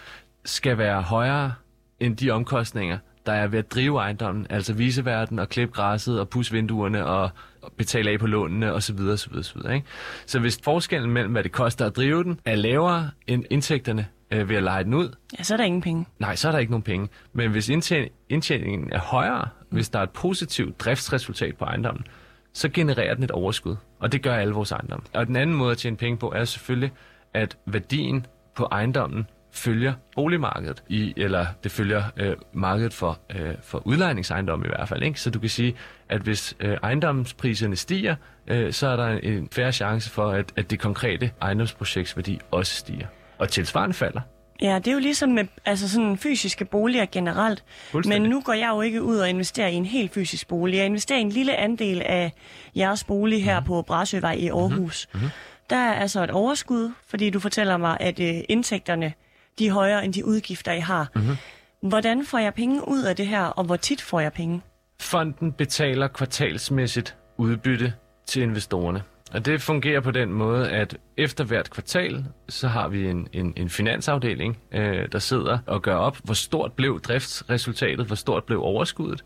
skal 0.44 0.78
være 0.78 1.02
højere 1.02 1.54
end 2.00 2.16
de 2.16 2.30
omkostninger, 2.30 2.98
der 3.26 3.32
er 3.32 3.46
ved 3.46 3.58
at 3.58 3.74
drive 3.74 3.98
ejendommen, 3.98 4.46
altså 4.50 4.72
viseverden 4.72 5.38
og 5.38 5.48
klippe 5.48 5.74
græsset 5.74 6.20
og 6.20 6.28
pusse 6.28 6.52
vinduerne 6.52 7.06
og 7.06 7.30
betale 7.76 8.10
af 8.10 8.18
på 8.18 8.26
lånene 8.26 8.72
osv. 8.72 9.00
osv., 9.00 9.36
osv. 9.38 9.58
Ikke? 9.72 9.86
Så 10.26 10.38
hvis 10.38 10.60
forskellen 10.64 11.10
mellem, 11.10 11.32
hvad 11.32 11.42
det 11.42 11.52
koster 11.52 11.86
at 11.86 11.96
drive 11.96 12.24
den, 12.24 12.40
er 12.44 12.54
lavere 12.54 13.10
end 13.26 13.44
indtægterne 13.50 14.06
øh, 14.30 14.48
ved 14.48 14.56
at 14.56 14.62
lege 14.62 14.84
den 14.84 14.94
ud, 14.94 15.08
Ja, 15.38 15.42
så 15.42 15.54
er 15.54 15.56
der 15.56 15.64
ingen 15.64 15.82
penge. 15.82 16.06
Nej, 16.18 16.36
så 16.36 16.48
er 16.48 16.52
der 16.52 16.58
ikke 16.58 16.72
nogen 16.72 16.82
penge. 16.82 17.08
Men 17.32 17.50
hvis 17.50 17.68
indtjening, 17.68 18.12
indtjeningen 18.28 18.92
er 18.92 18.98
højere, 19.00 19.48
hvis 19.70 19.88
der 19.88 19.98
er 19.98 20.02
et 20.02 20.10
positivt 20.10 20.80
driftsresultat 20.80 21.56
på 21.56 21.64
ejendommen, 21.64 22.04
så 22.52 22.68
genererer 22.68 23.14
den 23.14 23.24
et 23.24 23.30
overskud. 23.30 23.76
Og 24.00 24.12
det 24.12 24.22
gør 24.22 24.34
alle 24.34 24.54
vores 24.54 24.72
ejendomme. 24.72 25.06
Og 25.14 25.26
den 25.26 25.36
anden 25.36 25.56
måde 25.56 25.70
at 25.72 25.78
tjene 25.78 25.96
penge 25.96 26.18
på 26.18 26.32
er 26.32 26.44
selvfølgelig, 26.44 26.92
at 27.34 27.56
værdien 27.66 28.26
på 28.56 28.68
ejendommen 28.70 29.26
følger 29.52 29.92
boligmarkedet, 30.14 30.82
i, 30.88 31.14
eller 31.16 31.46
det 31.64 31.72
følger 31.72 32.02
øh, 32.16 32.36
markedet 32.52 32.94
for, 32.94 33.18
øh, 33.36 33.54
for 33.62 33.86
udlejningsejendomme 33.86 34.66
i 34.66 34.68
hvert 34.68 34.88
fald. 34.88 35.02
Ikke? 35.02 35.20
Så 35.20 35.30
du 35.30 35.38
kan 35.38 35.48
sige, 35.48 35.74
at 36.08 36.20
hvis 36.20 36.56
øh, 36.60 36.76
ejendomspriserne 36.82 37.76
stiger, 37.76 38.16
øh, 38.46 38.72
så 38.72 38.86
er 38.86 38.96
der 38.96 39.06
en, 39.06 39.24
en 39.24 39.48
færre 39.52 39.72
chance 39.72 40.10
for, 40.10 40.30
at, 40.30 40.52
at 40.56 40.70
det 40.70 40.78
konkrete 40.78 41.30
ejendomsprojekts 41.40 42.16
værdi 42.16 42.40
også 42.50 42.74
stiger. 42.74 43.06
Og 43.38 43.48
tilsvarende 43.48 43.94
falder. 43.94 44.20
Ja, 44.62 44.78
det 44.78 44.88
er 44.88 44.92
jo 44.92 44.98
ligesom 44.98 45.30
med 45.30 45.44
altså 45.64 45.88
sådan 45.88 46.18
fysiske 46.18 46.64
boliger 46.64 47.06
generelt. 47.12 47.64
Men 48.06 48.22
nu 48.22 48.40
går 48.40 48.52
jeg 48.52 48.68
jo 48.68 48.80
ikke 48.80 49.02
ud 49.02 49.16
og 49.16 49.28
investerer 49.28 49.68
i 49.68 49.74
en 49.74 49.86
helt 49.86 50.12
fysisk 50.12 50.48
bolig. 50.48 50.76
Jeg 50.76 50.86
investerer 50.86 51.18
i 51.18 51.22
en 51.22 51.28
lille 51.28 51.56
andel 51.56 52.02
af 52.02 52.32
jeres 52.76 53.04
bolig 53.04 53.44
her 53.44 53.60
mm. 53.60 53.66
på 53.66 53.82
Brasøvej 53.82 54.32
i 54.32 54.48
Aarhus. 54.48 55.08
Mm-hmm. 55.12 55.28
Der 55.70 55.76
er 55.76 55.94
altså 55.94 56.24
et 56.24 56.30
overskud, 56.30 56.92
fordi 57.06 57.30
du 57.30 57.40
fortæller 57.40 57.76
mig, 57.76 57.96
at 58.00 58.20
øh, 58.20 58.34
indtægterne 58.48 59.12
de 59.58 59.66
er 59.66 59.72
højere 59.72 60.04
end 60.04 60.12
de 60.12 60.24
udgifter, 60.24 60.72
I 60.72 60.80
har. 60.80 61.10
Mm-hmm. 61.14 61.36
Hvordan 61.82 62.26
får 62.26 62.38
jeg 62.38 62.54
penge 62.54 62.88
ud 62.88 63.02
af 63.02 63.16
det 63.16 63.26
her, 63.26 63.44
og 63.44 63.64
hvor 63.64 63.76
tit 63.76 64.00
får 64.00 64.20
jeg 64.20 64.32
penge? 64.32 64.62
Fonden 65.00 65.52
betaler 65.52 66.08
kvartalsmæssigt 66.08 67.16
udbytte 67.36 67.92
til 68.26 68.42
investorerne. 68.42 69.02
Og 69.32 69.46
det 69.46 69.62
fungerer 69.62 70.00
på 70.00 70.10
den 70.10 70.32
måde, 70.32 70.70
at 70.70 70.96
efter 71.16 71.44
hvert 71.44 71.70
kvartal, 71.70 72.24
så 72.48 72.68
har 72.68 72.88
vi 72.88 73.06
en, 73.08 73.28
en, 73.32 73.52
en 73.56 73.68
finansafdeling, 73.68 74.58
øh, 74.72 75.08
der 75.12 75.18
sidder 75.18 75.58
og 75.66 75.82
gør 75.82 75.94
op, 75.94 76.18
hvor 76.24 76.34
stort 76.34 76.72
blev 76.72 77.00
driftsresultatet, 77.00 78.06
hvor 78.06 78.16
stort 78.16 78.44
blev 78.44 78.62
overskuddet, 78.62 79.24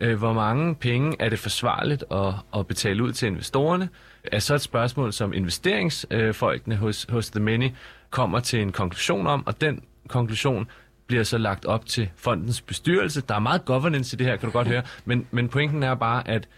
øh, 0.00 0.18
hvor 0.18 0.32
mange 0.32 0.74
penge 0.74 1.16
er 1.20 1.28
det 1.28 1.38
forsvarligt 1.38 2.04
at, 2.10 2.34
at 2.56 2.66
betale 2.66 3.02
ud 3.02 3.12
til 3.12 3.26
investorerne, 3.26 3.88
er 4.24 4.38
så 4.38 4.54
et 4.54 4.60
spørgsmål, 4.60 5.12
som 5.12 5.32
investeringsfolkene 5.32 6.76
hos, 6.76 7.06
hos 7.08 7.30
The 7.30 7.40
Many 7.40 7.68
kommer 8.16 8.40
til 8.40 8.62
en 8.62 8.72
konklusion 8.72 9.26
om, 9.26 9.46
og 9.46 9.60
den 9.60 9.82
konklusion 10.08 10.66
bliver 11.06 11.22
så 11.22 11.38
lagt 11.38 11.64
op 11.64 11.86
til 11.86 12.10
fondens 12.16 12.60
bestyrelse. 12.60 13.20
Der 13.20 13.34
er 13.34 13.38
meget 13.38 13.64
governance 13.64 14.14
i 14.14 14.18
det 14.18 14.26
her, 14.26 14.36
kan 14.36 14.48
du 14.48 14.52
godt 14.52 14.68
høre, 14.68 14.82
men, 15.04 15.26
men 15.30 15.48
pointen 15.48 15.82
er 15.82 15.94
bare, 15.94 16.28
at 16.28 16.48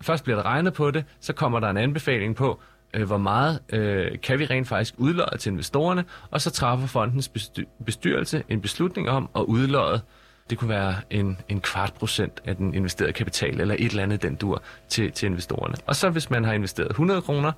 først 0.00 0.24
bliver 0.24 0.36
der 0.36 0.44
regnet 0.44 0.72
på 0.72 0.90
det, 0.90 1.04
så 1.20 1.32
kommer 1.32 1.60
der 1.60 1.70
en 1.70 1.76
anbefaling 1.76 2.36
på, 2.36 2.60
øh, 2.94 3.06
hvor 3.06 3.16
meget 3.16 3.60
øh, 3.72 4.20
kan 4.22 4.38
vi 4.38 4.44
rent 4.44 4.68
faktisk 4.68 4.94
udløje 4.98 5.38
til 5.38 5.50
investorerne, 5.52 6.04
og 6.30 6.40
så 6.40 6.50
træffer 6.50 6.86
fondens 6.86 7.30
bestyrelse 7.86 8.42
en 8.48 8.60
beslutning 8.60 9.10
om 9.10 9.28
at 9.36 9.40
udløje, 9.40 10.00
det 10.50 10.58
kunne 10.58 10.70
være 10.70 10.94
en, 11.10 11.38
en 11.48 11.60
kvart 11.60 11.92
procent 11.94 12.40
af 12.44 12.56
den 12.56 12.74
investerede 12.74 13.12
kapital, 13.12 13.60
eller 13.60 13.74
et 13.78 13.90
eller 13.90 14.02
andet 14.02 14.22
den 14.22 14.34
dur 14.34 14.62
til, 14.88 15.12
til 15.12 15.26
investorerne. 15.26 15.74
Og 15.86 15.96
så 15.96 16.10
hvis 16.10 16.30
man 16.30 16.44
har 16.44 16.52
investeret 16.52 16.90
100 16.90 17.22
kroner, 17.22 17.52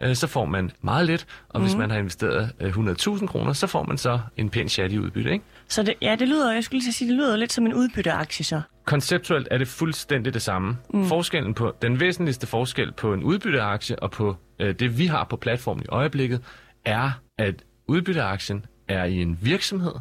øh, 0.00 0.14
så 0.14 0.26
får 0.26 0.44
man 0.44 0.70
meget 0.80 1.06
lidt, 1.06 1.26
og 1.48 1.60
hvis 1.60 1.74
man 1.76 1.90
har 1.90 1.98
investeret 1.98 2.52
øh, 2.60 2.76
100.000 2.76 3.26
kroner, 3.26 3.52
så 3.52 3.66
får 3.66 3.82
man 3.82 3.98
så 3.98 4.20
en 4.36 4.50
pæn 4.50 4.68
chat 4.68 4.92
i 4.92 4.98
udbytte, 4.98 5.32
ikke? 5.32 5.44
Så 5.68 5.82
det, 5.82 5.94
ja, 6.02 6.16
det 6.18 6.28
lyder, 6.28 6.52
jeg 6.52 6.64
skulle 6.64 6.80
lige 6.80 6.92
sige, 6.92 7.08
det 7.08 7.16
lyder 7.16 7.36
lidt 7.36 7.52
som 7.52 7.66
en 7.66 7.74
udbytteaktie 7.74 8.44
så. 8.44 8.60
Konceptuelt 8.84 9.48
er 9.50 9.58
det 9.58 9.68
fuldstændig 9.68 10.34
det 10.34 10.42
samme. 10.42 10.76
Mm. 10.94 11.04
Forskellen 11.04 11.54
på, 11.54 11.74
den 11.82 12.00
væsentligste 12.00 12.46
forskel 12.46 12.92
på 12.92 13.14
en 13.14 13.22
udbytteaktie 13.22 13.98
og 13.98 14.10
på 14.10 14.36
øh, 14.58 14.74
det, 14.74 14.98
vi 14.98 15.06
har 15.06 15.24
på 15.24 15.36
platformen 15.36 15.84
i 15.84 15.88
øjeblikket, 15.88 16.40
er, 16.84 17.10
at 17.38 17.54
udbytteaktien 17.88 18.66
er 18.88 19.04
i 19.04 19.22
en 19.22 19.38
virksomhed, 19.42 19.92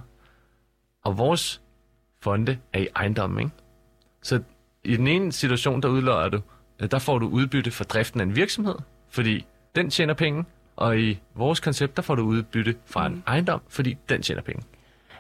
og 1.05 1.17
vores 1.17 1.61
fonde 2.21 2.57
er 2.73 2.79
i 2.79 2.87
ejendommen. 2.95 3.39
Ikke? 3.39 3.51
Så 4.23 4.41
i 4.83 4.95
den 4.95 5.07
ene 5.07 5.31
situation, 5.31 5.81
der 5.81 5.87
udløjer 5.87 6.29
du, 6.29 6.41
øh, 6.79 6.91
der 6.91 6.99
får 6.99 7.19
du 7.19 7.27
udbytte 7.27 7.71
for 7.71 7.83
driften 7.83 8.19
af 8.19 8.25
en 8.25 8.35
virksomhed, 8.35 8.75
fordi 9.09 9.45
den 9.77 9.89
tjener 9.89 10.13
penge, 10.13 10.45
og 10.75 10.99
i 10.99 11.19
vores 11.35 11.59
koncept, 11.59 11.95
der 11.95 12.01
får 12.01 12.15
du 12.15 12.21
udbytte 12.21 12.75
fra 12.85 13.07
en 13.07 13.23
ejendom, 13.27 13.61
fordi 13.69 13.97
den 14.09 14.21
tjener 14.21 14.41
penge. 14.41 14.63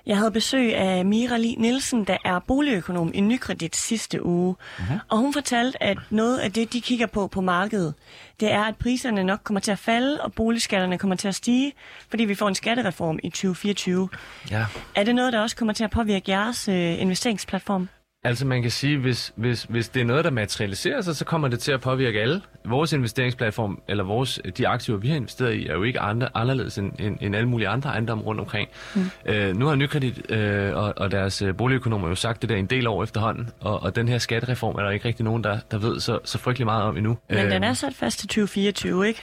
Jeg 0.05 0.17
havde 0.17 0.31
besøg 0.31 0.75
af 0.75 1.05
Mira 1.05 1.37
Li 1.37 1.55
Nielsen, 1.57 2.03
der 2.03 2.17
er 2.25 2.39
boligøkonom 2.39 3.11
i 3.13 3.21
Nykredit 3.21 3.75
sidste 3.75 4.25
uge. 4.25 4.55
Mm-hmm. 4.79 4.99
Og 5.09 5.17
hun 5.17 5.33
fortalte, 5.33 5.83
at 5.83 5.97
noget 6.09 6.37
af 6.37 6.51
det, 6.51 6.73
de 6.73 6.81
kigger 6.81 7.05
på 7.07 7.27
på 7.27 7.41
markedet, 7.41 7.93
det 8.39 8.51
er, 8.51 8.63
at 8.63 8.75
priserne 8.75 9.23
nok 9.23 9.39
kommer 9.43 9.59
til 9.59 9.71
at 9.71 9.79
falde, 9.79 10.21
og 10.21 10.33
boligskatterne 10.33 10.97
kommer 10.97 11.15
til 11.15 11.27
at 11.27 11.35
stige, 11.35 11.73
fordi 12.09 12.25
vi 12.25 12.35
får 12.35 12.47
en 12.47 12.55
skattereform 12.55 13.19
i 13.23 13.29
2024. 13.29 14.09
Ja. 14.51 14.65
Er 14.95 15.03
det 15.03 15.15
noget, 15.15 15.33
der 15.33 15.39
også 15.39 15.55
kommer 15.55 15.73
til 15.73 15.83
at 15.83 15.91
påvirke 15.91 16.31
jeres 16.31 16.67
øh, 16.67 17.01
investeringsplatform? 17.01 17.89
Altså 18.23 18.47
man 18.47 18.61
kan 18.61 18.71
sige, 18.71 18.97
hvis, 18.97 19.33
hvis, 19.35 19.63
hvis 19.63 19.89
det 19.89 20.01
er 20.01 20.05
noget, 20.05 20.25
der 20.25 20.31
materialiserer 20.31 21.01
sig, 21.01 21.15
så 21.15 21.25
kommer 21.25 21.47
det 21.47 21.59
til 21.59 21.71
at 21.71 21.81
påvirke 21.81 22.21
alle. 22.21 22.41
Vores 22.65 22.93
investeringsplatform, 22.93 23.81
eller 23.87 24.03
vores, 24.03 24.39
de 24.57 24.67
aktiver, 24.67 24.97
vi 24.97 25.07
har 25.07 25.15
investeret 25.15 25.53
i, 25.53 25.67
er 25.67 25.73
jo 25.73 25.83
ikke 25.83 25.99
andre, 25.99 26.29
anderledes 26.33 26.77
end, 26.77 26.91
end, 26.99 27.17
end 27.21 27.35
alle 27.35 27.49
mulige 27.49 27.67
andre 27.67 27.89
ejendomme 27.89 28.23
rundt 28.23 28.41
omkring. 28.41 28.69
Mm. 28.95 29.01
Øh, 29.25 29.57
nu 29.57 29.65
har 29.65 29.75
Nykredit 29.75 30.31
øh, 30.31 30.75
og, 30.75 30.93
og 30.97 31.11
deres 31.11 31.41
øh, 31.41 31.57
boligøkonomer 31.57 32.07
jo 32.09 32.15
sagt 32.15 32.41
det 32.41 32.49
der 32.49 32.55
en 32.55 32.65
del 32.65 32.87
år 32.87 33.03
efterhånden, 33.03 33.49
og, 33.59 33.83
og 33.83 33.95
den 33.95 34.07
her 34.07 34.17
skattereform 34.17 34.75
er 34.75 34.83
der 34.83 34.89
ikke 34.89 35.07
rigtig 35.07 35.25
nogen, 35.25 35.43
der, 35.43 35.59
der 35.71 35.77
ved 35.77 35.99
så, 35.99 36.19
så 36.23 36.37
frygtelig 36.37 36.65
meget 36.65 36.83
om 36.83 36.97
endnu. 36.97 37.17
Men 37.29 37.45
øh, 37.45 37.51
den 37.51 37.63
er 37.63 37.73
sat 37.73 37.93
fast 37.93 38.19
til 38.19 38.27
2024, 38.27 39.07
ikke? 39.07 39.21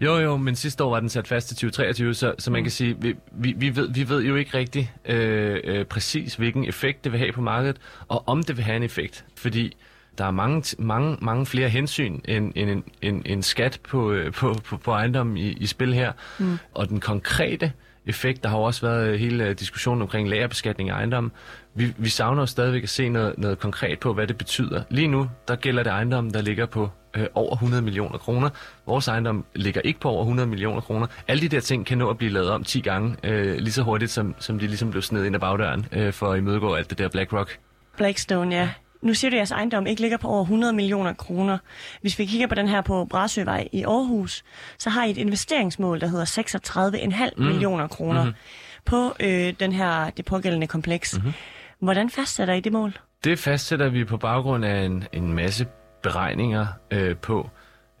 Jo, 0.00 0.18
jo, 0.18 0.36
men 0.36 0.56
sidste 0.56 0.84
år 0.84 0.90
var 0.90 1.00
den 1.00 1.08
sat 1.08 1.28
fast 1.28 1.48
til 1.48 1.56
2023, 1.56 2.14
så, 2.14 2.34
så 2.38 2.50
man 2.50 2.60
mm. 2.60 2.64
kan 2.64 2.70
sige, 2.70 2.96
vi, 3.00 3.14
vi, 3.32 3.54
vi, 3.56 3.76
ved, 3.76 3.88
vi 3.94 4.08
ved 4.08 4.22
jo 4.22 4.36
ikke 4.36 4.58
rigtig 4.58 4.92
øh, 5.04 5.60
øh, 5.64 5.84
præcis, 5.84 6.34
hvilken 6.34 6.64
effekt 6.64 7.04
det 7.04 7.12
vil 7.12 7.20
have 7.20 7.32
på 7.32 7.40
markedet, 7.40 7.76
og 8.08 8.28
om 8.28 8.42
det 8.42 8.56
vil 8.56 8.64
have 8.64 8.76
en 8.76 8.82
effekt. 8.82 9.24
Fordi 9.36 9.76
der 10.18 10.24
er 10.24 10.30
mange, 10.30 10.76
mange, 10.78 11.16
mange 11.20 11.46
flere 11.46 11.68
hensyn 11.68 12.20
end, 12.24 12.52
end 12.54 12.70
en, 12.70 12.84
en, 13.02 13.22
en 13.26 13.42
skat 13.42 13.80
på, 13.88 14.12
øh, 14.12 14.32
på, 14.32 14.54
på, 14.64 14.76
på 14.76 14.90
ejendom 14.90 15.36
i, 15.36 15.48
i 15.48 15.66
spil 15.66 15.94
her. 15.94 16.12
Mm. 16.38 16.58
Og 16.74 16.88
den 16.88 17.00
konkrete 17.00 17.72
effekt, 18.06 18.42
der 18.42 18.48
har 18.48 18.56
også 18.56 18.86
været 18.86 19.18
hele 19.18 19.54
diskussionen 19.54 20.02
omkring 20.02 20.28
lagerbeskatning 20.28 20.90
af 20.90 20.94
ejendom. 20.94 21.32
Vi, 21.74 21.94
vi 21.98 22.08
savner 22.08 22.42
jo 22.42 22.46
stadigvæk 22.46 22.82
at 22.82 22.88
se 22.88 23.08
noget, 23.08 23.38
noget 23.38 23.58
konkret 23.58 23.98
på, 23.98 24.12
hvad 24.14 24.26
det 24.26 24.38
betyder. 24.38 24.82
Lige 24.90 25.08
nu, 25.08 25.30
der 25.48 25.56
gælder 25.56 25.82
det 25.82 25.90
ejendom, 25.90 26.30
der 26.30 26.42
ligger 26.42 26.66
på 26.66 26.90
øh, 27.16 27.26
over 27.34 27.52
100 27.52 27.82
millioner 27.82 28.18
kroner. 28.18 28.50
Vores 28.86 29.08
ejendom 29.08 29.44
ligger 29.54 29.80
ikke 29.80 30.00
på 30.00 30.08
over 30.08 30.22
100 30.22 30.48
millioner 30.48 30.80
kroner. 30.80 31.06
Alle 31.28 31.40
de 31.40 31.48
der 31.48 31.60
ting 31.60 31.86
kan 31.86 31.98
nå 31.98 32.10
at 32.10 32.18
blive 32.18 32.32
lavet 32.32 32.50
om 32.50 32.64
10 32.64 32.80
gange, 32.80 33.16
øh, 33.22 33.56
lige 33.56 33.72
så 33.72 33.82
hurtigt, 33.82 34.10
som, 34.10 34.34
som 34.38 34.58
de 34.58 34.66
ligesom 34.66 34.90
blev 34.90 35.02
sned 35.02 35.24
ind 35.24 35.34
ad 35.34 35.40
bagdøren, 35.40 35.86
øh, 35.92 36.12
for 36.12 36.32
at 36.32 36.38
imødegå 36.38 36.74
alt 36.74 36.90
det 36.90 36.98
der 36.98 37.08
BlackRock. 37.08 37.58
Blackstone, 37.96 38.56
ja. 38.56 38.70
Nu 39.02 39.14
siger 39.14 39.30
du, 39.30 39.34
at 39.34 39.38
jeres 39.38 39.50
ejendom 39.50 39.86
ikke 39.86 40.00
ligger 40.00 40.16
på 40.16 40.28
over 40.28 40.42
100 40.42 40.72
millioner 40.72 41.12
kroner. 41.12 41.58
Hvis 42.00 42.18
vi 42.18 42.26
kigger 42.26 42.46
på 42.46 42.54
den 42.54 42.68
her 42.68 42.80
på 42.80 43.04
Brasøvej 43.04 43.68
i 43.72 43.82
Aarhus, 43.82 44.44
så 44.78 44.90
har 44.90 45.04
I 45.04 45.10
et 45.10 45.18
investeringsmål, 45.18 46.00
der 46.00 46.06
hedder 46.06 46.24
36,5 46.24 47.30
mm. 47.36 47.44
millioner 47.44 47.86
kroner 47.86 48.24
mm-hmm. 48.24 48.36
på 48.84 49.12
øh, 49.20 49.54
den 49.60 49.72
her, 49.72 50.10
det 50.10 50.24
pågældende 50.24 50.66
kompleks. 50.66 51.16
Mm-hmm. 51.16 51.32
Hvordan 51.80 52.10
fastsætter 52.10 52.54
I 52.54 52.60
det 52.60 52.72
mål? 52.72 52.98
Det 53.24 53.38
fastsætter 53.38 53.88
vi 53.88 54.04
på 54.04 54.16
baggrund 54.16 54.64
af 54.64 54.84
en, 54.84 55.04
en 55.12 55.32
masse 55.32 55.66
beregninger 56.02 56.66
øh, 56.90 57.16
på, 57.16 57.50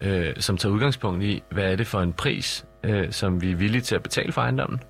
øh, 0.00 0.34
som 0.38 0.56
tager 0.56 0.72
udgangspunkt 0.72 1.24
i, 1.24 1.42
hvad 1.50 1.72
er 1.72 1.76
det 1.76 1.86
for 1.86 2.00
en 2.00 2.12
pris, 2.12 2.64
øh, 2.84 3.12
som 3.12 3.42
vi 3.42 3.50
er 3.50 3.56
villige 3.56 3.82
til 3.82 3.94
at 3.94 4.02
betale 4.02 4.32
for 4.32 4.40
ejendommen. 4.40 4.80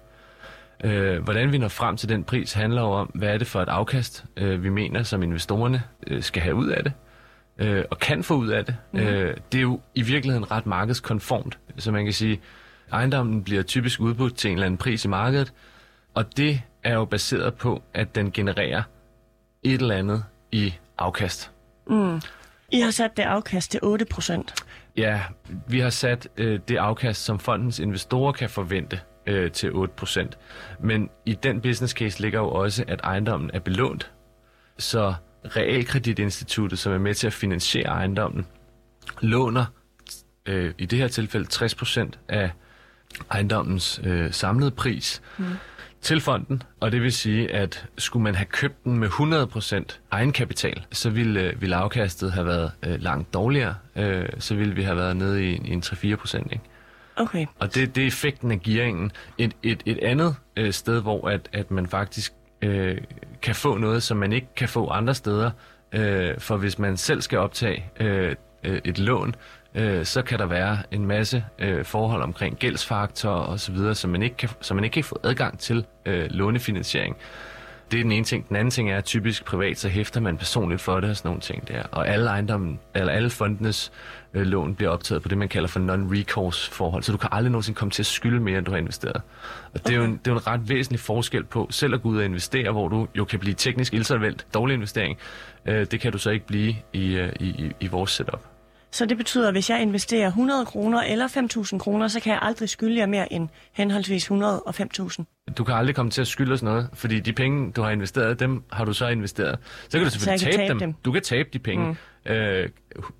Øh, 0.84 1.22
hvordan 1.22 1.52
vi 1.52 1.58
når 1.58 1.68
frem 1.68 1.96
til 1.96 2.08
den 2.08 2.24
pris 2.24 2.52
handler 2.52 2.82
om, 2.82 3.10
hvad 3.14 3.28
er 3.28 3.38
det 3.38 3.46
for 3.46 3.62
et 3.62 3.68
afkast, 3.68 4.24
øh, 4.36 4.64
vi 4.64 4.68
mener, 4.68 5.02
som 5.02 5.22
investorerne 5.22 5.82
øh, 6.06 6.22
skal 6.22 6.42
have 6.42 6.54
ud 6.54 6.68
af 6.68 6.84
det, 6.84 6.92
øh, 7.58 7.84
og 7.90 7.98
kan 7.98 8.22
få 8.22 8.34
ud 8.34 8.48
af 8.48 8.64
det. 8.64 8.76
Mm. 8.92 9.00
Øh, 9.00 9.36
det 9.52 9.58
er 9.58 9.62
jo 9.62 9.80
i 9.94 10.02
virkeligheden 10.02 10.50
ret 10.50 10.66
markedskonformt, 10.66 11.58
så 11.78 11.92
man 11.92 12.04
kan 12.04 12.12
sige, 12.12 12.40
ejendommen 12.92 13.44
bliver 13.44 13.62
typisk 13.62 14.00
udbudt 14.00 14.36
til 14.36 14.50
en 14.50 14.56
eller 14.56 14.66
anden 14.66 14.78
pris 14.78 15.04
i 15.04 15.08
markedet, 15.08 15.52
og 16.14 16.36
det 16.36 16.62
er 16.84 16.94
jo 16.94 17.04
baseret 17.04 17.54
på, 17.54 17.82
at 17.94 18.14
den 18.14 18.32
genererer 18.32 18.82
et 19.62 19.80
eller 19.80 19.94
andet 19.94 20.24
i 20.52 20.74
afkast. 20.98 21.50
Mm. 21.86 22.20
I 22.72 22.80
har 22.80 22.90
sat 22.90 23.16
det 23.16 23.22
afkast 23.22 23.70
til 23.70 23.80
8 23.82 24.04
procent. 24.04 24.54
Ja, 24.96 25.22
vi 25.68 25.80
har 25.80 25.90
sat 25.90 26.28
øh, 26.36 26.60
det 26.68 26.76
afkast, 26.76 27.24
som 27.24 27.38
fondens 27.38 27.78
investorer 27.78 28.32
kan 28.32 28.50
forvente 28.50 29.00
øh, 29.26 29.52
til 29.52 29.72
8 29.72 29.94
procent. 29.96 30.38
Men 30.80 31.10
i 31.26 31.34
den 31.34 31.60
business 31.60 31.94
case 31.94 32.20
ligger 32.20 32.40
jo 32.40 32.48
også, 32.48 32.84
at 32.88 33.00
ejendommen 33.04 33.50
er 33.54 33.58
belånt. 33.58 34.10
Så 34.78 35.14
realkreditinstituttet, 35.44 36.78
som 36.78 36.92
er 36.92 36.98
med 36.98 37.14
til 37.14 37.26
at 37.26 37.32
finansiere 37.32 37.88
ejendommen, 37.88 38.46
låner 39.20 39.64
øh, 40.46 40.74
i 40.78 40.86
det 40.86 40.98
her 40.98 41.08
tilfælde 41.08 41.46
60 41.46 41.74
procent 41.74 42.18
af 42.28 42.50
ejendommens 43.30 44.00
øh, 44.04 44.32
samlede 44.32 44.70
pris. 44.70 45.22
Mm 45.38 45.46
til 46.00 46.20
fonden, 46.20 46.62
og 46.80 46.92
det 46.92 47.02
vil 47.02 47.12
sige, 47.12 47.54
at 47.54 47.86
skulle 47.98 48.22
man 48.22 48.34
have 48.34 48.46
købt 48.46 48.84
den 48.84 48.98
med 48.98 49.08
100% 49.08 49.98
egenkapital, 50.10 50.86
så 50.92 51.10
ville, 51.10 51.40
øh, 51.40 51.60
ville 51.60 51.76
afkastet 51.76 52.32
have 52.32 52.46
været 52.46 52.72
øh, 52.82 53.02
langt 53.02 53.34
dårligere. 53.34 53.74
Øh, 53.96 54.28
så 54.38 54.54
ville 54.54 54.74
vi 54.74 54.82
have 54.82 54.96
været 54.96 55.16
nede 55.16 55.44
i, 55.44 55.60
i 55.64 55.72
en 55.72 55.82
3-4%. 55.86 56.36
Ikke? 56.36 56.60
Okay. 57.16 57.46
Og 57.58 57.74
det, 57.74 57.94
det 57.94 58.02
er 58.02 58.06
effekten 58.06 58.50
af 58.50 58.60
gearingen. 58.60 59.12
Et, 59.38 59.52
et, 59.62 59.82
et 59.86 59.98
andet 60.02 60.36
øh, 60.56 60.72
sted, 60.72 61.02
hvor 61.02 61.28
at, 61.28 61.48
at 61.52 61.70
man 61.70 61.86
faktisk 61.86 62.32
øh, 62.62 62.98
kan 63.42 63.54
få 63.54 63.76
noget, 63.76 64.02
som 64.02 64.16
man 64.16 64.32
ikke 64.32 64.54
kan 64.56 64.68
få 64.68 64.88
andre 64.88 65.14
steder, 65.14 65.50
øh, 65.92 66.38
for 66.38 66.56
hvis 66.56 66.78
man 66.78 66.96
selv 66.96 67.20
skal 67.20 67.38
optage 67.38 67.84
øh, 68.00 68.34
øh 68.64 68.80
et 68.84 68.98
lån, 68.98 69.34
øh, 69.74 70.04
så 70.04 70.22
kan 70.22 70.38
der 70.38 70.46
være 70.46 70.78
en 70.90 71.06
masse 71.06 71.44
øh, 71.58 71.84
forhold 71.84 72.22
omkring 72.22 72.56
gældsfaktor 72.56 73.30
og 73.30 73.60
så 73.60 73.72
videre, 73.72 73.94
som 73.94 74.10
man 74.10 74.22
ikke 74.22 74.36
kan, 74.36 74.48
som 74.60 74.74
man 74.74 74.84
ikke 74.84 74.94
kan 74.94 75.04
få 75.04 75.20
adgang 75.24 75.58
til 75.58 75.86
øh, 76.06 76.26
lånefinansiering. 76.30 77.16
Det 77.90 78.00
er 78.00 78.04
den 78.04 78.12
ene 78.12 78.24
ting. 78.24 78.48
Den 78.48 78.56
anden 78.56 78.70
ting 78.70 78.90
er, 78.90 78.96
at 78.96 79.04
typisk 79.04 79.44
privat, 79.44 79.78
så 79.78 79.88
hæfter 79.88 80.20
man 80.20 80.36
personligt 80.36 80.80
for 80.80 81.00
det 81.00 81.10
og 81.10 81.16
sådan 81.16 81.28
nogle 81.28 81.40
ting 81.40 81.68
der. 81.68 81.82
Og 81.82 82.08
alle 82.08 82.30
ejendommen, 82.30 82.80
eller 82.94 83.12
alle 83.12 83.30
fondenes 83.30 83.92
øh, 84.34 84.42
lån 84.42 84.74
bliver 84.74 84.90
optaget 84.90 85.22
på 85.22 85.28
det, 85.28 85.38
man 85.38 85.48
kalder 85.48 85.68
for 85.68 85.80
non-recourse 85.80 86.70
forhold. 86.72 87.02
Så 87.02 87.12
du 87.12 87.18
kan 87.18 87.28
aldrig 87.32 87.50
nogensinde 87.50 87.76
komme 87.78 87.90
til 87.90 88.02
at 88.02 88.06
skylde 88.06 88.40
mere, 88.40 88.58
end 88.58 88.66
du 88.66 88.70
har 88.70 88.78
investeret. 88.78 89.22
Og 89.74 89.86
det 89.86 89.92
er, 89.92 89.96
jo 89.96 90.04
en, 90.04 90.12
det 90.16 90.28
er 90.28 90.32
jo 90.32 90.36
en 90.36 90.46
ret 90.46 90.68
væsentlig 90.68 91.00
forskel 91.00 91.44
på 91.44 91.68
selv 91.70 91.94
at 91.94 92.02
gå 92.02 92.08
ud 92.08 92.18
og 92.18 92.24
investere, 92.24 92.72
hvor 92.72 92.88
du 92.88 93.08
jo 93.14 93.24
kan 93.24 93.38
blive 93.38 93.54
teknisk 93.54 93.94
insolvent, 93.94 94.46
dårlig 94.54 94.74
investering. 94.74 95.18
Øh, 95.66 95.86
det 95.90 96.00
kan 96.00 96.12
du 96.12 96.18
så 96.18 96.30
ikke 96.30 96.46
blive 96.46 96.74
i, 96.92 97.16
øh, 97.16 97.32
i, 97.40 97.48
i, 97.48 97.72
i 97.80 97.86
vores 97.86 98.10
setup. 98.10 98.40
Så 98.90 99.06
det 99.06 99.16
betyder, 99.16 99.48
at 99.48 99.54
hvis 99.54 99.70
jeg 99.70 99.82
investerer 99.82 100.26
100 100.26 100.66
kroner 100.66 101.02
eller 101.02 101.28
5.000 101.72 101.78
kroner, 101.78 102.08
så 102.08 102.20
kan 102.20 102.32
jeg 102.32 102.38
aldrig 102.42 102.68
skylde 102.68 102.98
jer 102.98 103.06
mere 103.06 103.32
end 103.32 103.48
henholdsvis 103.72 104.22
100 104.24 104.62
og 104.62 104.74
5.000. 104.80 105.24
Du 105.58 105.64
kan 105.64 105.74
aldrig 105.74 105.96
komme 105.96 106.10
til 106.10 106.20
at 106.20 106.26
skylde 106.26 106.52
os 106.52 106.62
noget, 106.62 106.88
fordi 106.92 107.20
de 107.20 107.32
penge, 107.32 107.72
du 107.72 107.82
har 107.82 107.90
investeret, 107.90 108.40
dem 108.40 108.62
har 108.72 108.84
du 108.84 108.92
så 108.92 109.08
investeret. 109.08 109.58
Så 109.88 109.98
kan 109.98 110.04
du 110.04 110.10
selvfølgelig 110.10 110.40
tabe, 110.40 110.56
tabe 110.56 110.68
dem. 110.68 110.78
dem. 110.78 110.94
Du 111.04 111.12
kan 111.12 111.22
tabe 111.22 111.48
de 111.52 111.58
penge, 111.58 111.96
mm. 112.26 112.32
øh, 112.32 112.68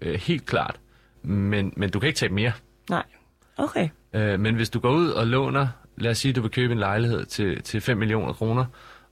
øh, 0.00 0.20
helt 0.20 0.46
klart. 0.46 0.80
Men, 1.22 1.72
men 1.76 1.90
du 1.90 2.00
kan 2.00 2.06
ikke 2.06 2.18
tabe 2.18 2.34
mere. 2.34 2.52
Nej, 2.90 3.02
okay. 3.56 3.88
Øh, 4.12 4.40
men 4.40 4.54
hvis 4.54 4.70
du 4.70 4.80
går 4.80 4.90
ud 4.90 5.08
og 5.08 5.26
låner, 5.26 5.68
lad 5.96 6.10
os 6.10 6.18
sige, 6.18 6.30
at 6.30 6.36
du 6.36 6.40
vil 6.40 6.50
købe 6.50 6.72
en 6.72 6.78
lejlighed 6.78 7.24
til, 7.24 7.62
til 7.62 7.80
5 7.80 7.98
millioner 7.98 8.32
kroner, 8.32 8.64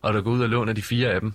og 0.03 0.15
du 0.15 0.21
går 0.21 0.31
ud 0.31 0.41
og 0.41 0.49
låner 0.49 0.73
de 0.73 0.83
fire 0.83 1.09
af 1.09 1.21
dem, 1.21 1.33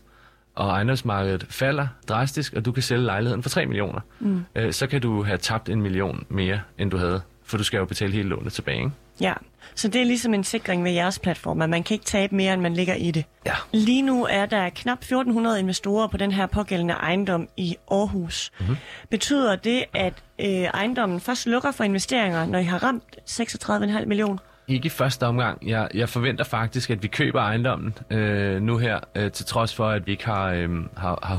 og 0.55 0.69
ejendomsmarkedet 0.69 1.45
falder 1.49 1.87
drastisk, 2.09 2.53
og 2.53 2.65
du 2.65 2.71
kan 2.71 2.83
sælge 2.83 3.03
lejligheden 3.03 3.43
for 3.43 3.49
3 3.49 3.65
millioner, 3.65 3.99
mm. 4.19 4.45
øh, 4.55 4.73
så 4.73 4.87
kan 4.87 5.01
du 5.01 5.23
have 5.23 5.37
tabt 5.37 5.69
en 5.69 5.81
million 5.81 6.25
mere, 6.29 6.61
end 6.77 6.91
du 6.91 6.97
havde. 6.97 7.21
For 7.43 7.57
du 7.57 7.63
skal 7.63 7.77
jo 7.77 7.85
betale 7.85 8.13
hele 8.13 8.29
lånet 8.29 8.53
tilbage, 8.53 8.77
ikke? 8.77 8.91
Ja, 9.21 9.33
så 9.75 9.87
det 9.87 10.01
er 10.01 10.05
ligesom 10.05 10.33
en 10.33 10.43
sikring 10.43 10.83
ved 10.83 10.91
jeres 10.91 11.19
platform, 11.19 11.61
at 11.61 11.69
man 11.69 11.83
kan 11.83 11.95
ikke 11.95 12.05
tabe 12.05 12.35
mere, 12.35 12.53
end 12.53 12.61
man 12.61 12.73
ligger 12.73 12.95
i 12.95 13.11
det. 13.11 13.25
Ja. 13.45 13.53
Lige 13.71 14.01
nu 14.01 14.25
er 14.25 14.45
der 14.45 14.69
knap 14.69 14.97
1400 14.97 15.59
investorer 15.59 16.07
på 16.07 16.17
den 16.17 16.31
her 16.31 16.45
pågældende 16.45 16.93
ejendom 16.93 17.47
i 17.57 17.75
Aarhus. 17.91 18.51
Mm-hmm. 18.59 18.77
Betyder 19.09 19.55
det, 19.55 19.83
at 19.93 20.13
øh, 20.39 20.47
ejendommen 20.47 21.19
først 21.19 21.47
lukker 21.47 21.71
for 21.71 21.83
investeringer, 21.83 22.45
når 22.45 22.59
I 22.59 22.63
har 22.63 22.83
ramt 22.83 23.03
36,5 23.29 24.05
millioner? 24.05 24.37
Ikke 24.71 24.85
i 24.85 24.89
første 24.89 25.25
omgang. 25.25 25.67
Jeg, 25.67 25.87
jeg 25.93 26.09
forventer 26.09 26.43
faktisk, 26.43 26.89
at 26.89 27.03
vi 27.03 27.07
køber 27.07 27.41
ejendommen 27.41 27.97
øh, 28.09 28.61
nu 28.61 28.77
her, 28.77 28.99
øh, 29.15 29.31
til 29.31 29.45
trods 29.45 29.75
for, 29.75 29.89
at 29.89 30.07
vi 30.07 30.11
ikke 30.11 30.25
har, 30.25 30.49
øh, 30.49 30.69
har, 30.97 31.19
har 31.23 31.35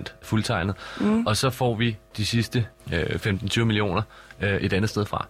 100% 0.00 0.02
fuldtegnet. 0.22 0.74
Mm. 1.00 1.26
Og 1.26 1.36
så 1.36 1.50
får 1.50 1.74
vi 1.74 1.96
de 2.16 2.26
sidste 2.26 2.66
øh, 2.92 3.02
15-20 3.02 3.64
millioner 3.64 4.02
øh, 4.40 4.56
et 4.56 4.72
andet 4.72 4.90
sted 4.90 5.04
fra. 5.04 5.26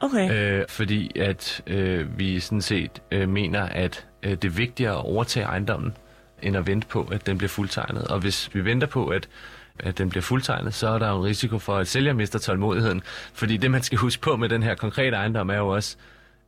Okay. 0.00 0.58
Øh, 0.60 0.64
fordi 0.68 1.18
at 1.18 1.62
øh, 1.66 2.18
vi 2.18 2.40
sådan 2.40 2.62
set 2.62 3.02
øh, 3.10 3.28
mener, 3.28 3.62
at 3.62 4.06
øh, 4.22 4.30
det 4.30 4.44
er 4.44 4.48
vigtigere 4.48 4.92
at 4.92 5.04
overtage 5.04 5.46
ejendommen, 5.46 5.96
end 6.42 6.56
at 6.56 6.66
vente 6.66 6.86
på, 6.86 7.08
at 7.12 7.26
den 7.26 7.38
bliver 7.38 7.48
fuldtegnet. 7.48 8.04
Og 8.04 8.18
hvis 8.18 8.50
vi 8.52 8.64
venter 8.64 8.86
på, 8.86 9.06
at 9.06 9.28
at 9.78 9.98
den 9.98 10.10
bliver 10.10 10.22
fuldtegnet, 10.22 10.74
så 10.74 10.88
er 10.88 10.98
der 10.98 11.10
jo 11.10 11.16
en 11.16 11.24
risiko 11.24 11.58
for, 11.58 11.76
at 11.76 11.88
sælger 11.88 12.12
mister 12.12 12.38
tålmodigheden. 12.38 13.02
Fordi 13.32 13.56
det, 13.56 13.70
man 13.70 13.82
skal 13.82 13.98
huske 13.98 14.22
på 14.22 14.36
med 14.36 14.48
den 14.48 14.62
her 14.62 14.74
konkrete 14.74 15.16
ejendom, 15.16 15.50
er 15.50 15.56
jo 15.56 15.68
også, 15.68 15.96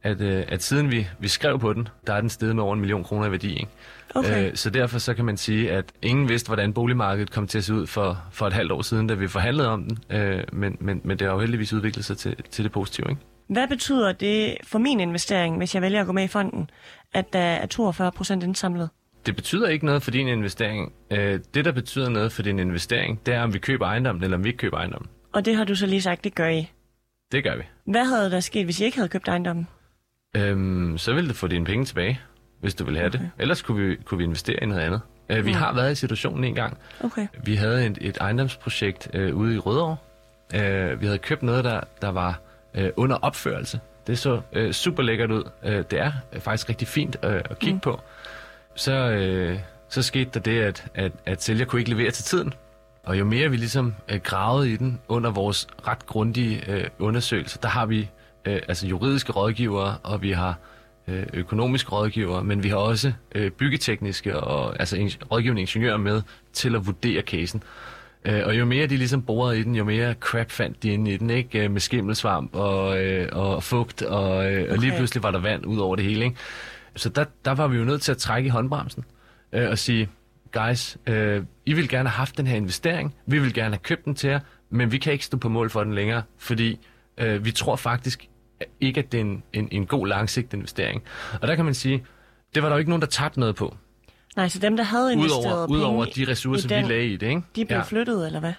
at, 0.02 0.20
øh, 0.20 0.44
at 0.48 0.62
siden 0.62 0.90
vi, 0.90 1.06
vi 1.18 1.28
skrev 1.28 1.58
på 1.58 1.72
den, 1.72 1.88
der 2.06 2.14
er 2.14 2.20
den 2.20 2.30
steget 2.30 2.56
med 2.56 2.62
over 2.64 2.74
en 2.74 2.80
million 2.80 3.04
kroner 3.04 3.26
i 3.26 3.30
værdi. 3.30 3.52
Ikke? 3.52 3.68
Okay. 4.14 4.50
Øh, 4.50 4.56
så 4.56 4.70
derfor 4.70 4.98
så 4.98 5.14
kan 5.14 5.24
man 5.24 5.36
sige, 5.36 5.72
at 5.72 5.84
ingen 6.02 6.28
vidste, 6.28 6.48
hvordan 6.48 6.72
boligmarkedet 6.72 7.30
kom 7.30 7.46
til 7.46 7.58
at 7.58 7.64
se 7.64 7.74
ud 7.74 7.86
for, 7.86 8.24
for 8.30 8.46
et 8.46 8.52
halvt 8.52 8.72
år 8.72 8.82
siden, 8.82 9.06
da 9.06 9.14
vi 9.14 9.28
forhandlede 9.28 9.68
om 9.68 9.84
den. 9.84 9.98
Øh, 10.16 10.44
men, 10.52 10.76
men, 10.80 11.00
men 11.04 11.18
det 11.18 11.26
har 11.26 11.34
jo 11.34 11.40
heldigvis 11.40 11.72
udviklet 11.72 12.04
sig 12.04 12.16
til, 12.16 12.36
til 12.50 12.64
det 12.64 12.72
positive. 12.72 13.10
Ikke? 13.10 13.22
Hvad 13.46 13.68
betyder 13.68 14.12
det 14.12 14.56
for 14.64 14.78
min 14.78 15.00
investering, 15.00 15.56
hvis 15.56 15.74
jeg 15.74 15.82
vælger 15.82 16.00
at 16.00 16.06
gå 16.06 16.12
med 16.12 16.24
i 16.24 16.28
fonden, 16.28 16.70
at 17.14 17.32
der 17.32 17.38
er 17.38 17.66
42 17.66 18.12
procent 18.12 18.42
indsamlet? 18.42 18.90
Det 19.26 19.36
betyder 19.36 19.68
ikke 19.68 19.86
noget 19.86 20.02
for 20.02 20.10
din 20.10 20.28
investering. 20.28 20.92
Øh, 21.10 21.40
det, 21.54 21.64
der 21.64 21.72
betyder 21.72 22.08
noget 22.08 22.32
for 22.32 22.42
din 22.42 22.58
investering, 22.58 23.26
det 23.26 23.34
er, 23.34 23.42
om 23.42 23.54
vi 23.54 23.58
køber 23.58 23.86
ejendommen, 23.86 24.24
eller 24.24 24.36
om 24.36 24.44
vi 24.44 24.48
ikke 24.48 24.58
køber 24.58 24.76
ejendommen. 24.76 25.08
Og 25.32 25.44
det 25.44 25.56
har 25.56 25.64
du 25.64 25.74
så 25.74 25.86
lige 25.86 26.02
sagt, 26.02 26.24
det 26.24 26.34
gør 26.34 26.48
I? 26.48 26.70
Det 27.32 27.44
gør 27.44 27.56
vi. 27.56 27.62
Hvad 27.84 28.04
havde 28.04 28.30
der 28.30 28.40
sket, 28.40 28.64
hvis 28.64 28.80
I 28.80 28.84
ikke 28.84 28.96
havde 28.96 29.08
købt 29.08 29.28
ejendommen? 29.28 29.68
Øhm, 30.36 30.98
så 30.98 31.12
ville 31.14 31.28
du 31.28 31.34
få 31.34 31.46
dine 31.46 31.64
penge 31.64 31.84
tilbage, 31.84 32.20
hvis 32.60 32.74
du 32.74 32.84
vil 32.84 32.96
have 32.96 33.06
okay. 33.08 33.18
det. 33.18 33.30
Ellers 33.38 33.62
kunne 33.62 33.86
vi, 33.86 33.96
kunne 34.04 34.18
vi 34.18 34.24
investere 34.24 34.62
i 34.62 34.66
noget 34.66 34.80
andet. 34.82 35.00
Øh, 35.28 35.44
vi 35.46 35.50
Mm. 35.50 35.56
har 35.58 35.74
været 35.74 35.92
i 35.92 35.94
situationen 35.94 36.44
en 36.44 36.54
gang. 36.54 36.78
Okay. 37.04 37.26
Vi 37.44 37.54
havde 37.54 37.86
et, 37.86 37.98
et 38.00 38.16
ejendomsprojekt 38.20 39.10
øh, 39.14 39.36
ude 39.36 39.54
i 39.54 39.58
Rødovre. 39.58 39.96
Øh, 40.54 41.00
vi 41.00 41.06
havde 41.06 41.18
købt 41.18 41.42
noget, 41.42 41.64
der, 41.64 41.80
der 42.02 42.08
var 42.08 42.40
øh, 42.74 42.90
under 42.96 43.16
opførelse. 43.16 43.80
Det 44.06 44.18
så 44.18 44.40
øh, 44.52 44.72
super 44.72 45.02
lækkert 45.02 45.30
ud. 45.30 45.44
Øh, 45.64 45.84
det 45.90 46.00
er 46.00 46.12
øh, 46.32 46.40
faktisk 46.40 46.68
rigtig 46.68 46.88
fint 46.88 47.16
øh, 47.24 47.34
at 47.50 47.58
kigge 47.58 47.74
mm. 47.74 47.80
på. 47.80 48.00
Så, 48.74 48.92
øh, 48.92 49.58
så 49.88 50.02
skete 50.02 50.30
der 50.34 50.40
det, 50.40 50.60
at, 50.60 50.86
at, 50.94 51.12
at 51.26 51.42
sælger 51.42 51.64
kunne 51.64 51.80
ikke 51.80 51.90
levere 51.90 52.10
til 52.10 52.24
tiden. 52.24 52.52
Og 53.04 53.18
jo 53.18 53.24
mere 53.24 53.50
vi 53.50 53.56
ligesom 53.56 53.94
øh, 54.08 54.20
gravede 54.20 54.70
i 54.72 54.76
den 54.76 55.00
under 55.08 55.30
vores 55.30 55.66
ret 55.88 56.06
grundige 56.06 56.70
øh, 56.70 56.84
undersøgelse, 56.98 57.58
der 57.62 57.68
har 57.68 57.86
vi 57.86 58.10
øh, 58.46 58.60
altså 58.68 58.86
juridiske 58.86 59.32
rådgivere, 59.32 59.96
og 60.02 60.22
vi 60.22 60.30
har 60.32 60.58
øh, 61.08 61.26
økonomiske 61.34 61.90
rådgivere, 61.90 62.44
men 62.44 62.62
vi 62.62 62.68
har 62.68 62.76
også 62.76 63.12
øh, 63.34 63.50
byggetekniske 63.50 64.40
og 64.40 64.80
altså 64.80 64.96
ing- 64.96 65.24
rådgivende 65.30 65.60
ingeniører 65.60 65.96
med 65.96 66.22
til 66.52 66.74
at 66.74 66.86
vurdere 66.86 67.22
casen. 67.22 67.62
Øh, 68.24 68.42
og 68.46 68.58
jo 68.58 68.64
mere 68.64 68.86
de 68.86 68.96
ligesom 68.96 69.22
borede 69.22 69.58
i 69.58 69.62
den, 69.62 69.74
jo 69.74 69.84
mere 69.84 70.14
crap 70.20 70.50
fandt 70.50 70.82
de 70.82 70.88
inde 70.92 71.12
i 71.12 71.16
den, 71.16 71.30
ikke? 71.30 71.64
Øh, 71.64 71.70
Med 71.70 71.80
skimmelsvamp 71.80 72.54
og, 72.54 73.04
øh, 73.04 73.28
og 73.32 73.62
fugt, 73.62 74.02
og, 74.02 74.52
øh, 74.52 74.66
og 74.72 74.78
lige 74.78 74.90
Okay. 74.90 74.96
pludselig 74.98 75.22
var 75.22 75.30
der 75.30 75.38
vand 75.40 75.66
ud 75.66 75.78
over 75.78 75.96
det 75.96 76.04
hele, 76.04 76.24
ikke? 76.24 76.36
Så 76.96 77.08
der, 77.08 77.24
der 77.44 77.54
var 77.54 77.68
vi 77.68 77.76
jo 77.76 77.84
nødt 77.84 78.02
til 78.02 78.12
at 78.12 78.18
trække 78.18 78.46
i 78.46 78.50
håndbremsen 78.50 79.04
øh, 79.52 79.70
og 79.70 79.78
sige, 79.78 80.08
guys, 80.52 80.96
øh, 81.06 81.42
I 81.66 81.72
vil 81.72 81.88
gerne 81.88 82.08
have 82.08 82.16
haft 82.16 82.36
den 82.38 82.46
her 82.46 82.56
investering, 82.56 83.14
vi 83.26 83.38
vil 83.38 83.54
gerne 83.54 83.70
have 83.74 83.82
købt 83.82 84.04
den 84.04 84.14
til 84.14 84.30
jer, 84.30 84.40
men 84.70 84.92
vi 84.92 84.98
kan 84.98 85.12
ikke 85.12 85.24
stå 85.24 85.36
på 85.38 85.48
mål 85.48 85.70
for 85.70 85.84
den 85.84 85.94
længere, 85.94 86.22
fordi 86.38 86.78
øh, 87.18 87.44
vi 87.44 87.50
tror 87.50 87.76
faktisk 87.76 88.28
ikke, 88.80 88.98
at 88.98 89.12
det 89.12 89.18
er 89.18 89.24
en, 89.24 89.42
en, 89.52 89.68
en 89.70 89.86
god 89.86 90.06
langsigtet 90.06 90.58
investering. 90.58 91.02
Og 91.42 91.48
der 91.48 91.54
kan 91.54 91.64
man 91.64 91.74
sige, 91.74 92.04
det 92.54 92.62
var 92.62 92.68
der 92.68 92.76
jo 92.76 92.78
ikke 92.78 92.90
nogen, 92.90 93.02
der 93.02 93.08
tabte 93.08 93.40
noget 93.40 93.56
på, 93.56 93.76
Nej, 94.36 94.48
så 94.48 94.58
dem, 94.58 94.76
der 94.76 94.84
havde 94.84 95.12
investeret 95.12 95.44
udover, 95.44 95.66
penge 95.66 95.78
udover 95.78 96.04
de 96.04 96.24
ressourcer, 96.28 96.68
den, 96.68 96.84
vi 96.84 96.92
lagde 96.92 97.06
i 97.06 97.16
det. 97.16 97.28
Ikke? 97.28 97.42
de 97.56 97.64
blev 97.64 97.78
ja. 97.78 97.82
flyttet, 97.82 98.26
eller 98.26 98.40
hvad? 98.40 98.52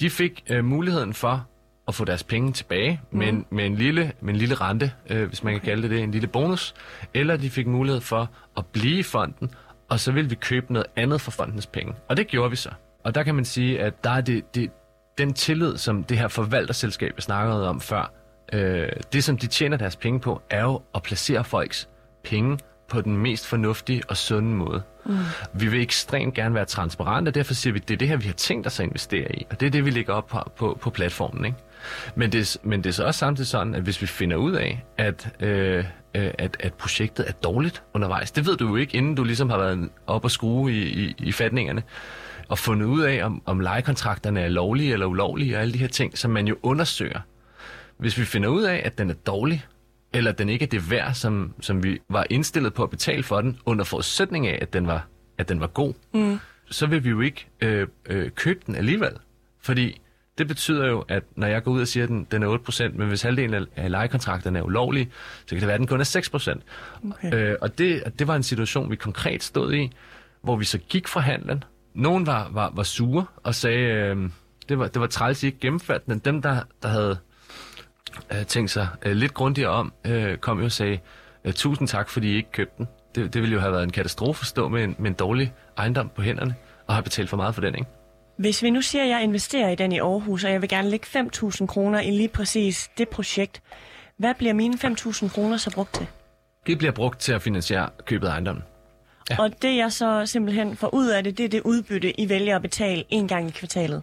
De 0.00 0.10
fik 0.10 0.44
øh, 0.50 0.64
muligheden 0.64 1.14
for 1.14 1.46
at 1.88 1.94
få 1.94 2.04
deres 2.04 2.24
penge 2.24 2.52
tilbage 2.52 3.00
mm. 3.10 3.18
med, 3.18 3.28
en, 3.28 3.46
med, 3.50 3.66
en 3.66 3.74
lille, 3.74 4.12
med 4.20 4.34
en 4.34 4.38
lille 4.38 4.54
rente, 4.54 4.92
øh, 5.10 5.28
hvis 5.28 5.44
man 5.44 5.52
kan 5.52 5.60
kalde 5.60 5.82
det 5.82 5.90
det, 5.90 6.02
en 6.02 6.10
lille 6.10 6.28
bonus. 6.28 6.74
Eller 7.14 7.36
de 7.36 7.50
fik 7.50 7.66
mulighed 7.66 8.00
for 8.00 8.30
at 8.56 8.66
blive 8.66 8.98
i 8.98 9.02
fonden, 9.02 9.50
og 9.88 10.00
så 10.00 10.12
ville 10.12 10.30
vi 10.30 10.34
købe 10.34 10.72
noget 10.72 10.86
andet 10.96 11.20
for 11.20 11.30
fondens 11.30 11.66
penge. 11.66 11.94
Og 12.08 12.16
det 12.16 12.26
gjorde 12.26 12.50
vi 12.50 12.56
så. 12.56 12.70
Og 13.04 13.14
der 13.14 13.22
kan 13.22 13.34
man 13.34 13.44
sige, 13.44 13.80
at 13.80 14.04
der 14.04 14.10
er 14.10 14.20
det, 14.20 14.54
det, 14.54 14.70
den 15.18 15.32
tillid, 15.32 15.76
som 15.76 16.04
det 16.04 16.18
her 16.18 16.28
forvalterselskab, 16.28 17.12
jeg 17.16 17.22
snakkede 17.22 17.68
om 17.68 17.80
før, 17.80 18.12
øh, 18.52 18.88
det 19.12 19.24
som 19.24 19.38
de 19.38 19.46
tjener 19.46 19.76
deres 19.76 19.96
penge 19.96 20.20
på, 20.20 20.42
er 20.50 20.62
jo 20.62 20.80
at 20.94 21.02
placere 21.02 21.44
folks 21.44 21.88
penge 22.24 22.58
på 22.88 23.00
den 23.00 23.16
mest 23.16 23.46
fornuftige 23.46 24.02
og 24.08 24.16
sunde 24.16 24.48
måde. 24.56 24.82
Mm. 25.06 25.16
Vi 25.54 25.66
vil 25.68 25.80
ekstremt 25.82 26.34
gerne 26.34 26.54
være 26.54 26.64
transparente, 26.64 27.28
og 27.28 27.34
derfor 27.34 27.54
siger 27.54 27.72
vi, 27.72 27.78
at 27.78 27.88
det 27.88 27.94
er 27.94 27.98
det 27.98 28.08
her, 28.08 28.16
vi 28.16 28.26
har 28.26 28.32
tænkt 28.34 28.66
os 28.66 28.80
at 28.80 28.86
investere 28.86 29.34
i. 29.36 29.46
Og 29.50 29.60
det 29.60 29.66
er 29.66 29.70
det, 29.70 29.84
vi 29.84 29.90
lægger 29.90 30.14
op 30.14 30.26
på, 30.26 30.38
på, 30.56 30.78
på 30.80 30.90
platformen. 30.90 31.44
Ikke? 31.44 31.56
Men, 32.14 32.32
det, 32.32 32.40
er- 32.40 32.58
men 32.68 32.84
det 32.84 32.88
er 32.88 32.92
så 32.92 33.04
også 33.04 33.18
samtidig 33.18 33.48
sådan, 33.48 33.74
at 33.74 33.82
hvis 33.82 34.02
vi 34.02 34.06
finder 34.06 34.36
ud 34.36 34.52
af, 34.52 34.84
at, 34.98 35.28
øh, 35.40 35.84
øh, 36.14 36.30
at, 36.38 36.56
at 36.60 36.74
projektet 36.74 37.28
er 37.28 37.32
dårligt 37.32 37.82
undervejs, 37.94 38.30
det 38.30 38.46
ved 38.46 38.56
du 38.56 38.68
jo 38.68 38.76
ikke, 38.76 38.96
inden 38.96 39.14
du 39.14 39.24
ligesom 39.24 39.50
har 39.50 39.58
været 39.58 39.88
op 40.06 40.24
og 40.24 40.30
skrue 40.30 40.72
i, 40.72 40.82
i, 41.04 41.14
i 41.18 41.32
fatningerne, 41.32 41.82
og 42.48 42.58
fundet 42.58 42.86
ud 42.86 43.02
af, 43.02 43.24
om, 43.24 43.42
om 43.46 43.60
lejekontrakterne 43.60 44.40
er 44.40 44.48
lovlige 44.48 44.92
eller 44.92 45.06
ulovlige, 45.06 45.56
og 45.56 45.62
alle 45.62 45.72
de 45.74 45.78
her 45.78 45.88
ting, 45.88 46.18
som 46.18 46.30
man 46.30 46.48
jo 46.48 46.56
undersøger. 46.62 47.20
Hvis 47.98 48.18
vi 48.18 48.24
finder 48.24 48.48
ud 48.48 48.62
af, 48.62 48.82
at 48.84 48.98
den 48.98 49.10
er 49.10 49.14
dårlig, 49.14 49.66
eller 50.12 50.32
den 50.32 50.48
ikke 50.48 50.62
er 50.62 50.68
det 50.68 50.90
værd, 50.90 51.14
som, 51.14 51.54
som 51.60 51.82
vi 51.82 52.00
var 52.08 52.26
indstillet 52.30 52.74
på 52.74 52.82
at 52.82 52.90
betale 52.90 53.22
for 53.22 53.40
den, 53.40 53.58
under 53.66 53.84
forudsætning 53.84 54.46
af, 54.46 54.58
at 54.62 54.72
den 54.72 54.86
var, 54.86 55.06
at 55.38 55.48
den 55.48 55.60
var 55.60 55.66
god, 55.66 55.94
mm. 56.14 56.38
så 56.70 56.86
vil 56.86 57.04
vi 57.04 57.08
jo 57.08 57.20
ikke 57.20 57.46
øh, 57.60 57.86
øh, 58.06 58.30
købe 58.30 58.60
den 58.66 58.74
alligevel. 58.74 59.12
Fordi 59.60 60.00
det 60.38 60.48
betyder 60.48 60.86
jo, 60.86 61.04
at 61.08 61.22
når 61.36 61.46
jeg 61.46 61.62
går 61.62 61.72
ud 61.72 61.80
og 61.80 61.88
siger, 61.88 62.04
at 62.04 62.08
den, 62.08 62.26
den 62.30 62.42
er 62.42 62.58
8%, 62.58 62.98
men 62.98 63.08
hvis 63.08 63.22
halvdelen 63.22 63.66
af, 63.76 63.90
lejekontrakterne 63.90 64.58
er 64.58 64.62
ulovlige, 64.62 65.10
så 65.40 65.48
kan 65.48 65.58
det 65.58 65.66
være, 65.66 65.74
at 65.74 65.80
den 65.80 65.86
kun 65.86 66.00
er 66.00 66.60
6%. 67.04 67.10
Okay. 67.10 67.34
Øh, 67.34 67.56
og 67.60 67.78
det, 67.78 68.02
det 68.18 68.26
var 68.26 68.36
en 68.36 68.42
situation, 68.42 68.90
vi 68.90 68.96
konkret 68.96 69.42
stod 69.42 69.72
i, 69.72 69.90
hvor 70.42 70.56
vi 70.56 70.64
så 70.64 70.78
gik 70.78 71.08
fra 71.08 71.20
handlen. 71.20 71.64
Nogen 71.94 72.26
var, 72.26 72.48
var, 72.52 72.72
var 72.74 72.82
sure 72.82 73.26
og 73.42 73.54
sagde, 73.54 73.78
øh, 73.78 74.30
det, 74.68 74.78
var, 74.78 74.88
det 74.88 75.00
var 75.00 75.06
træls, 75.06 75.42
I 75.42 75.46
ikke 75.46 75.58
gennemførte 75.58 76.04
den. 76.06 76.18
Dem, 76.18 76.42
der, 76.42 76.62
der 76.82 76.88
havde 76.88 77.18
øh, 78.32 78.46
tænkt 78.46 78.70
sig 78.70 78.88
øh, 79.02 79.12
lidt 79.12 79.34
grundigere 79.34 79.70
om, 79.70 79.92
øh, 80.04 80.36
kom 80.36 80.58
jo 80.58 80.64
og 80.64 80.72
sagde, 80.72 80.98
øh, 81.44 81.52
tusind 81.52 81.88
tak, 81.88 82.08
fordi 82.08 82.32
I 82.32 82.36
ikke 82.36 82.52
købte 82.52 82.74
den. 82.78 82.88
Det, 83.14 83.34
det 83.34 83.42
ville 83.42 83.54
jo 83.54 83.60
have 83.60 83.72
været 83.72 83.82
en 83.84 83.90
katastrofe 83.90 84.42
at 84.42 84.46
stå 84.46 84.68
med 84.68 84.84
en, 84.84 84.96
med 84.98 85.10
en 85.10 85.16
dårlig 85.16 85.52
ejendom 85.78 86.10
på 86.16 86.22
hænderne 86.22 86.54
og 86.86 86.94
have 86.94 87.02
betalt 87.02 87.30
for 87.30 87.36
meget 87.36 87.54
for 87.54 87.60
den, 87.60 87.74
ikke? 87.74 87.90
Hvis 88.38 88.62
vi 88.62 88.70
nu 88.70 88.82
siger, 88.82 89.04
at 89.04 89.10
jeg 89.10 89.22
investerer 89.22 89.70
i 89.70 89.74
den 89.74 89.92
i 89.92 89.98
Aarhus, 89.98 90.44
og 90.44 90.50
jeg 90.50 90.60
vil 90.60 90.68
gerne 90.68 90.90
lægge 90.90 91.06
5.000 91.06 91.66
kroner 91.66 92.00
i 92.00 92.10
lige 92.10 92.28
præcis 92.28 92.90
det 92.98 93.08
projekt, 93.08 93.62
hvad 94.16 94.34
bliver 94.34 94.54
mine 94.54 94.74
5.000 94.74 95.28
kroner 95.28 95.56
så 95.56 95.70
brugt 95.70 95.94
til? 95.94 96.06
Det 96.66 96.78
bliver 96.78 96.92
brugt 96.92 97.18
til 97.18 97.32
at 97.32 97.42
finansiere 97.42 97.88
købet 98.04 98.26
af 98.26 98.30
ejendommen. 98.30 98.64
Ja. 99.30 99.36
Og 99.38 99.62
det 99.62 99.76
jeg 99.76 99.92
så 99.92 100.26
simpelthen 100.26 100.76
får 100.76 100.94
ud 100.94 101.08
af 101.08 101.24
det, 101.24 101.38
det 101.38 101.44
er 101.44 101.48
det 101.48 101.62
udbytte, 101.64 102.20
I 102.20 102.28
vælger 102.28 102.56
at 102.56 102.62
betale 102.62 103.04
en 103.08 103.28
gang 103.28 103.48
i 103.48 103.50
kvartalet. 103.50 104.02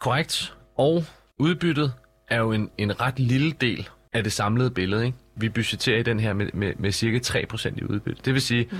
Korrekt. 0.00 0.54
Og 0.76 1.04
udbyttet 1.38 1.92
er 2.28 2.38
jo 2.38 2.52
en, 2.52 2.70
en 2.78 3.00
ret 3.00 3.18
lille 3.18 3.52
del 3.52 3.88
af 4.12 4.22
det 4.24 4.32
samlede 4.32 4.70
billede. 4.70 5.06
Ikke? 5.06 5.18
Vi 5.34 5.48
budgeterer 5.48 5.98
i 5.98 6.02
den 6.02 6.20
her 6.20 6.32
med, 6.32 6.48
med, 6.54 6.72
med 6.78 6.92
cirka 6.92 7.18
3% 7.18 7.72
i 7.76 7.84
udbytte. 7.84 8.22
Det 8.24 8.34
vil 8.34 8.42
sige 8.42 8.68
mm. 8.70 8.78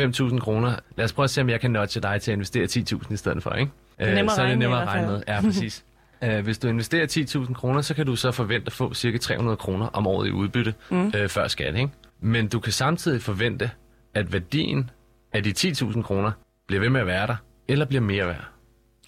5.000 0.00 0.38
kroner. 0.38 0.76
Lad 0.96 1.04
os 1.04 1.12
prøve 1.12 1.24
at 1.24 1.30
se, 1.30 1.40
om 1.40 1.48
jeg 1.48 1.60
kan 1.60 1.70
nudge 1.70 2.00
dig 2.00 2.20
til 2.20 2.30
at 2.30 2.34
investere 2.34 2.64
10.000 2.64 3.12
i 3.12 3.16
stedet 3.16 3.42
for. 3.42 3.50
Ikke? 3.50 3.72
er 3.98 4.14
nemmere 4.14 4.32
Øh, 4.32 4.36
så 4.36 4.42
er 4.42 4.48
det 4.48 4.58
nemmere 4.58 4.82
at 4.82 4.88
regne 4.88 5.06
med. 5.06 5.22
Ja, 5.28 5.40
præcis. 5.40 5.84
Uh, 6.22 6.38
hvis 6.44 6.58
du 6.58 6.68
investerer 6.68 7.06
10.000 7.46 7.54
kroner, 7.54 7.80
så 7.80 7.94
kan 7.94 8.06
du 8.06 8.16
så 8.16 8.32
forvente 8.32 8.66
at 8.66 8.72
få 8.72 8.94
cirka 8.94 9.18
300 9.18 9.56
kroner 9.56 9.86
om 9.86 10.06
året 10.06 10.28
i 10.28 10.30
udbytte 10.30 10.74
mm. 10.90 11.06
uh, 11.06 11.28
før 11.28 11.48
skat. 11.48 11.76
Ikke? 11.76 11.88
Men 12.20 12.48
du 12.48 12.60
kan 12.60 12.72
samtidig 12.72 13.22
forvente, 13.22 13.70
at 14.14 14.32
værdien 14.32 14.90
af 15.32 15.42
de 15.42 15.50
10.000 15.58 16.02
kroner 16.02 16.32
bliver 16.66 16.80
ved 16.80 16.90
med 16.90 17.00
at 17.00 17.06
være 17.06 17.26
der, 17.26 17.36
eller 17.68 17.84
bliver 17.84 18.00
mere 18.00 18.26
værd. 18.26 18.44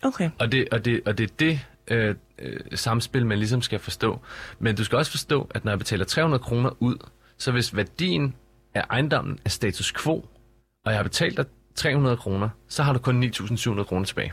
Okay. 0.02 0.30
Og 0.38 0.52
det, 0.52 0.68
og 0.72 0.84
det, 0.84 1.00
og 1.06 1.18
det 1.18 1.30
er 1.30 1.34
det 1.38 1.60
øh, 1.88 2.14
øh, 2.38 2.60
samspil, 2.74 3.26
man 3.26 3.38
ligesom 3.38 3.62
skal 3.62 3.78
forstå. 3.78 4.20
Men 4.58 4.76
du 4.76 4.84
skal 4.84 4.98
også 4.98 5.10
forstå, 5.10 5.50
at 5.54 5.64
når 5.64 5.72
jeg 5.72 5.78
betaler 5.78 6.04
300 6.04 6.42
kroner 6.42 6.70
ud, 6.80 6.96
så 7.38 7.52
hvis 7.52 7.76
værdien 7.76 8.34
af 8.74 8.84
ejendommen 8.90 9.38
er 9.44 9.48
status 9.48 9.92
quo, 9.92 10.28
og 10.84 10.92
jeg 10.92 10.96
har 10.96 11.02
betalt 11.02 11.36
dig 11.36 11.44
300 11.74 12.16
kroner, 12.16 12.48
så 12.68 12.82
har 12.82 12.92
du 12.92 12.98
kun 12.98 13.24
9.700 13.24 13.82
kroner 13.84 14.04
tilbage. 14.04 14.32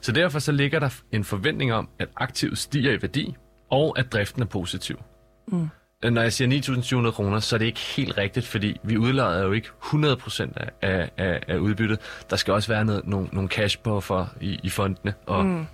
Så 0.00 0.12
derfor 0.12 0.38
så 0.38 0.52
ligger 0.52 0.78
der 0.78 0.88
en 1.12 1.24
forventning 1.24 1.72
om, 1.72 1.88
at 1.98 2.08
aktivet 2.16 2.58
stiger 2.58 2.92
i 2.92 3.02
værdi, 3.02 3.36
og 3.70 3.98
at 3.98 4.12
driften 4.12 4.42
er 4.42 4.46
positiv. 4.46 5.00
Mm. 5.46 5.68
Når 6.02 6.22
jeg 6.22 6.32
siger 6.32 7.02
9.700 7.06 7.10
kroner, 7.10 7.40
så 7.40 7.56
er 7.56 7.58
det 7.58 7.66
ikke 7.66 7.80
helt 7.80 8.18
rigtigt, 8.18 8.46
fordi 8.46 8.76
vi 8.82 8.96
udlader 8.96 9.44
jo 9.44 9.52
ikke 9.52 9.68
100% 9.82 10.52
af, 10.82 11.10
af, 11.16 11.40
af, 11.48 11.56
udbyttet. 11.56 11.98
Der 12.30 12.36
skal 12.36 12.54
også 12.54 12.68
være 12.68 12.84
noget, 12.84 13.06
nogle, 13.06 13.28
nogle 13.32 13.48
cash 13.48 13.78
buffer 13.82 14.26
i, 14.40 14.60
i 14.62 14.68
fondene, 14.68 15.14
og, 15.26 15.46
mm 15.46 15.66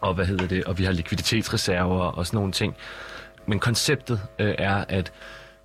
og 0.00 0.14
hvad 0.14 0.26
hedder 0.26 0.46
det, 0.46 0.64
og 0.64 0.78
vi 0.78 0.84
har 0.84 0.92
likviditetsreserver 0.92 2.00
og 2.00 2.26
sådan 2.26 2.36
nogle 2.36 2.52
ting. 2.52 2.74
Men 3.46 3.58
konceptet 3.58 4.20
øh, 4.38 4.54
er, 4.58 4.84
at 4.88 5.12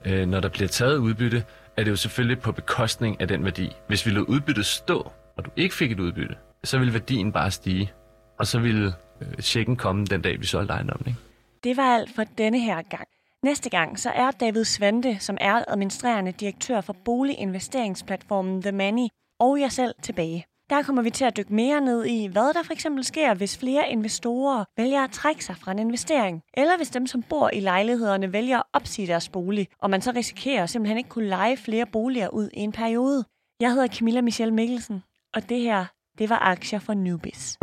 øh, 0.06 0.28
når 0.28 0.40
der 0.40 0.50
bliver 0.50 0.68
taget 0.68 0.98
udbytte, 0.98 1.44
er 1.78 1.84
det 1.84 1.92
jo 1.92 1.96
selvfølgelig 1.96 2.40
på 2.40 2.52
bekostning 2.52 3.22
af 3.22 3.28
den 3.28 3.46
værdi. 3.46 3.76
Hvis 3.88 4.06
vi 4.06 4.12
lod 4.12 4.26
udbyttet 4.28 4.66
stå, 4.66 5.12
og 5.38 5.46
du 5.46 5.50
ikke 5.56 5.76
fik 5.76 5.92
et 5.92 6.00
udbytte, 6.00 6.36
så 6.64 6.78
vil 6.78 6.94
værdien 6.94 7.32
bare 7.32 7.52
stige, 7.52 7.92
og 8.40 8.48
så 8.48 8.60
vil 8.60 8.94
øh, 9.22 9.42
checken 9.42 9.76
komme 9.76 10.06
den 10.06 10.22
dag, 10.22 10.40
vi 10.40 10.46
solgte 10.46 10.74
ejendommen. 10.74 11.08
Ikke? 11.08 11.20
Det 11.64 11.78
var 11.78 11.96
alt 11.96 12.16
for 12.16 12.24
denne 12.38 12.60
her 12.60 12.82
gang. 12.82 13.08
Næste 13.44 13.70
gang 13.70 14.00
så 14.00 14.10
er 14.10 14.32
David 14.32 14.66
Svante, 14.66 15.18
som 15.20 15.38
er 15.42 15.64
administrerende 15.68 16.32
direktør 16.32 16.82
for 16.82 16.96
boliginvesteringsplatformen 17.06 18.62
The 18.62 18.72
Money, 18.72 19.08
og 19.40 19.60
jeg 19.60 19.72
selv 19.72 19.94
tilbage. 20.02 20.46
Der 20.70 20.84
kommer 20.84 21.02
vi 21.02 21.10
til 21.10 21.26
at 21.26 21.38
dykke 21.38 21.54
mere 21.54 21.82
ned 21.82 22.06
i, 22.06 22.28
hvad 22.28 22.54
der 22.54 22.64
for 22.64 22.74
eksempel 22.74 23.04
sker, 23.04 23.34
hvis 23.34 23.58
flere 23.58 23.90
investorer 23.90 24.66
vælger 24.78 25.04
at 25.04 25.12
trække 25.12 25.46
sig 25.46 25.56
fra 25.58 25.72
en 25.72 25.80
investering, 25.80 26.42
eller 26.54 26.78
hvis 26.78 26.90
dem, 26.90 27.08
som 27.08 27.24
bor 27.24 27.50
i 27.54 27.60
lejlighederne, 27.60 28.34
vælger 28.34 28.58
at 28.58 28.64
opsige 28.74 29.08
deres 29.08 29.30
bolig, 29.30 29.68
og 29.82 29.90
man 29.90 30.02
så 30.02 30.12
risikerer 30.16 30.64
at 30.64 30.70
simpelthen 30.70 30.98
ikke 30.98 31.10
kunne 31.10 31.28
lege 31.28 31.58
flere 31.58 31.86
boliger 31.86 32.30
ud 32.30 32.50
i 32.54 32.60
en 32.60 32.72
periode. 32.72 33.26
Jeg 33.60 33.72
hedder 33.72 33.88
Camilla 33.88 34.22
Michelle 34.22 34.54
Mikkelsen, 34.54 35.04
og 35.34 35.50
det 35.50 35.60
her, 35.60 35.86
det 36.18 36.30
var 36.30 36.40
Aktier 36.40 36.80
for 36.80 36.94
Newbies. 36.94 37.58